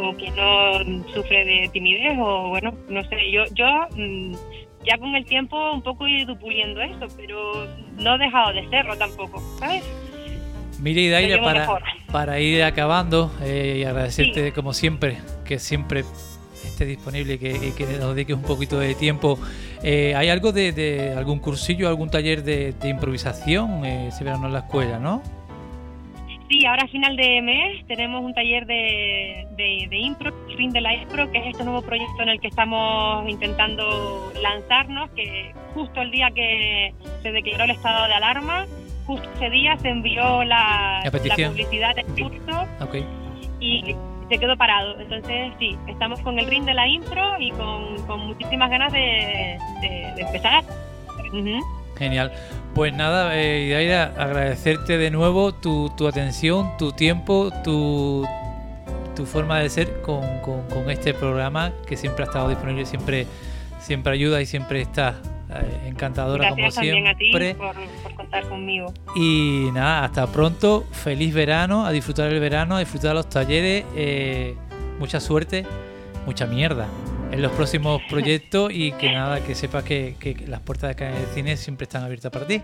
o, 0.00 0.16
que 0.16 0.30
no 0.30 1.04
sufre 1.12 1.44
de 1.44 1.68
timidez 1.72 2.16
o 2.20 2.48
bueno, 2.48 2.72
no 2.88 3.02
sé, 3.04 3.30
yo, 3.32 3.44
yo 3.52 3.66
mm, 3.96 4.32
ya 4.84 4.96
con 4.98 5.14
el 5.16 5.24
tiempo 5.24 5.72
un 5.72 5.82
poco 5.82 6.06
he 6.06 6.22
ido 6.22 6.38
puliendo 6.38 6.80
eso, 6.80 7.06
pero 7.16 7.66
no 7.96 8.14
he 8.14 8.18
dejado 8.18 8.52
de 8.52 8.68
serlo 8.68 8.96
tampoco, 8.96 9.40
¿sabes? 9.58 9.84
Mire, 10.80 11.10
Daira, 11.10 11.42
para, 11.42 11.66
para 12.12 12.40
ir 12.40 12.62
acabando 12.62 13.32
eh, 13.42 13.78
y 13.80 13.84
agradecerte 13.84 14.52
como 14.52 14.72
siempre, 14.72 15.18
que 15.44 15.58
siempre 15.58 16.04
esté 16.64 16.84
disponible 16.84 17.34
y 17.34 17.38
que, 17.38 17.74
que 17.76 17.84
nos 17.98 18.14
dediques 18.14 18.36
un 18.36 18.42
poquito 18.42 18.78
de 18.78 18.94
tiempo. 18.94 19.38
Eh, 19.82 20.14
¿Hay 20.16 20.28
algo 20.28 20.52
de, 20.52 21.14
algún 21.16 21.40
cursillo, 21.40 21.88
algún 21.88 22.10
taller 22.10 22.42
de, 22.44 22.74
improvisación 22.84 23.84
eh, 23.84 24.08
ese 24.08 24.24
verano 24.24 24.46
en 24.46 24.52
la 24.52 24.60
escuela, 24.60 24.98
no? 24.98 25.22
Sí, 26.48 26.64
ahora 26.64 26.84
a 26.84 26.88
final 26.88 27.14
de 27.16 27.42
mes 27.42 27.86
tenemos 27.86 28.24
un 28.24 28.32
taller 28.32 28.64
de, 28.64 29.46
de, 29.56 29.86
de 29.90 29.98
impro, 29.98 30.32
fin 30.56 30.70
de 30.70 30.80
la 30.80 30.94
impro, 30.94 31.30
que 31.30 31.38
es 31.38 31.46
este 31.48 31.62
nuevo 31.62 31.82
proyecto 31.82 32.22
en 32.22 32.30
el 32.30 32.40
que 32.40 32.48
estamos 32.48 33.28
intentando 33.28 34.32
lanzarnos, 34.40 35.10
que 35.10 35.52
justo 35.74 36.00
el 36.00 36.10
día 36.10 36.30
que 36.34 36.94
se 37.22 37.32
declaró 37.32 37.64
el 37.64 37.72
estado 37.72 38.06
de 38.06 38.14
alarma, 38.14 38.66
justo 39.08 39.26
ese 39.36 39.48
día 39.48 39.76
se 39.78 39.88
envió 39.88 40.44
la, 40.44 41.00
la, 41.02 41.10
publicidad 41.10 41.96
del 41.96 42.04
curso 42.04 42.68
y 43.58 43.96
se 44.28 44.38
quedó 44.38 44.56
parado. 44.56 45.00
Entonces, 45.00 45.50
sí, 45.58 45.76
estamos 45.88 46.20
con 46.20 46.38
el 46.38 46.46
ring 46.46 46.64
de 46.66 46.74
la 46.74 46.86
intro 46.86 47.40
y 47.40 47.50
con, 47.52 48.26
muchísimas 48.26 48.70
ganas 48.70 48.92
de, 48.92 49.58
empezar. 50.18 50.62
Genial. 51.96 52.32
Pues 52.74 52.92
nada, 52.92 53.30
eh, 53.34 53.98
agradecerte 54.16 54.98
de 54.98 55.10
nuevo 55.10 55.52
tu, 55.52 55.90
tu 55.96 56.06
atención, 56.06 56.76
tu 56.76 56.92
tiempo, 56.92 57.50
tu, 57.64 58.26
tu 59.16 59.24
forma 59.24 59.58
de 59.58 59.70
ser 59.70 60.02
con, 60.02 60.20
con, 60.40 60.62
con, 60.68 60.90
este 60.90 61.14
programa 61.14 61.72
que 61.86 61.96
siempre 61.96 62.24
ha 62.24 62.26
estado 62.26 62.50
disponible, 62.50 62.84
siempre, 62.84 63.26
siempre 63.80 64.12
ayuda 64.12 64.40
y 64.42 64.46
siempre 64.46 64.82
está 64.82 65.16
encantadora 65.86 66.44
Gracias 66.50 66.74
como 66.74 66.86
también 66.86 67.16
siempre. 67.16 67.50
a 67.50 67.52
ti 67.52 67.54
por, 67.54 67.74
por 68.02 68.14
contar 68.14 68.48
conmigo. 68.48 68.92
Y 69.14 69.68
nada, 69.72 70.04
hasta 70.04 70.26
pronto. 70.26 70.86
Feliz 70.92 71.32
verano, 71.34 71.86
a 71.86 71.90
disfrutar 71.92 72.32
el 72.32 72.40
verano, 72.40 72.76
a 72.76 72.80
disfrutar 72.80 73.14
los 73.14 73.28
talleres. 73.28 73.84
eh, 73.94 74.54
mucha 74.98 75.20
suerte, 75.20 75.64
mucha 76.26 76.46
mierda 76.46 76.88
en 77.30 77.40
los 77.42 77.52
próximos 77.52 78.02
proyectos 78.10 78.72
y 78.72 78.92
que 78.92 79.12
nada, 79.12 79.40
que 79.40 79.54
sepas 79.54 79.84
que, 79.84 80.16
que 80.18 80.34
las 80.46 80.60
puertas 80.60 80.96
de 80.96 81.12
Cine 81.34 81.56
siempre 81.56 81.84
están 81.84 82.02
abiertas 82.02 82.32
para 82.32 82.46
ti. 82.46 82.62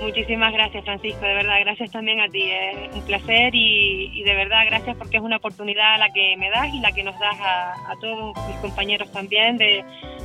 Muchísimas 0.00 0.52
gracias, 0.52 0.84
Francisco, 0.84 1.20
de 1.20 1.34
verdad, 1.34 1.56
gracias 1.60 1.90
también 1.90 2.20
a 2.20 2.28
ti, 2.28 2.50
es 2.50 2.94
un 2.94 3.02
placer 3.02 3.54
y, 3.54 4.10
y 4.14 4.22
de 4.22 4.34
verdad 4.34 4.64
gracias 4.66 4.96
porque 4.96 5.16
es 5.16 5.22
una 5.22 5.36
oportunidad 5.38 5.98
la 5.98 6.10
que 6.12 6.36
me 6.36 6.50
das 6.50 6.72
y 6.72 6.80
la 6.80 6.92
que 6.92 7.02
nos 7.02 7.18
das 7.18 7.36
a, 7.40 7.72
a 7.90 7.96
todos 8.00 8.36
mis 8.46 8.56
compañeros 8.58 9.10
también 9.12 9.58
de, 9.58 9.84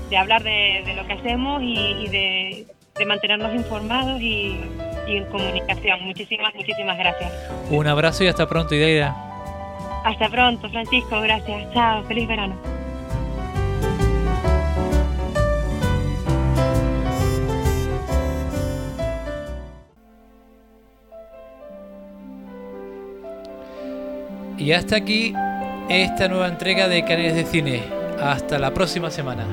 de 0.10 0.18
hablar 0.18 0.44
de, 0.44 0.84
de 0.86 0.94
lo 0.94 1.06
que 1.08 1.14
hacemos 1.14 1.62
y, 1.64 1.74
y 1.74 2.08
de, 2.08 2.66
de 2.98 3.06
mantenernos 3.06 3.54
informados 3.56 4.22
y, 4.22 4.56
y 5.08 5.18
en 5.18 5.26
comunicación. 5.26 6.04
Muchísimas, 6.06 6.54
muchísimas 6.54 6.98
gracias. 6.98 7.32
Un 7.70 7.88
abrazo 7.88 8.24
y 8.24 8.28
hasta 8.28 8.48
pronto, 8.48 8.76
Ideira. 8.76 9.16
Hasta 10.06 10.30
pronto, 10.30 10.70
Francisco, 10.70 11.20
gracias. 11.22 11.74
Chao, 11.74 12.04
feliz 12.04 12.28
verano. 12.28 12.73
Y 24.64 24.72
hasta 24.72 24.96
aquí 24.96 25.34
esta 25.90 26.30
nueva 26.30 26.48
entrega 26.48 26.88
de 26.88 27.04
Canales 27.04 27.36
de 27.36 27.44
Cine. 27.44 27.84
Hasta 28.22 28.58
la 28.58 28.74
próxima 28.74 29.12
semana. 29.12 29.46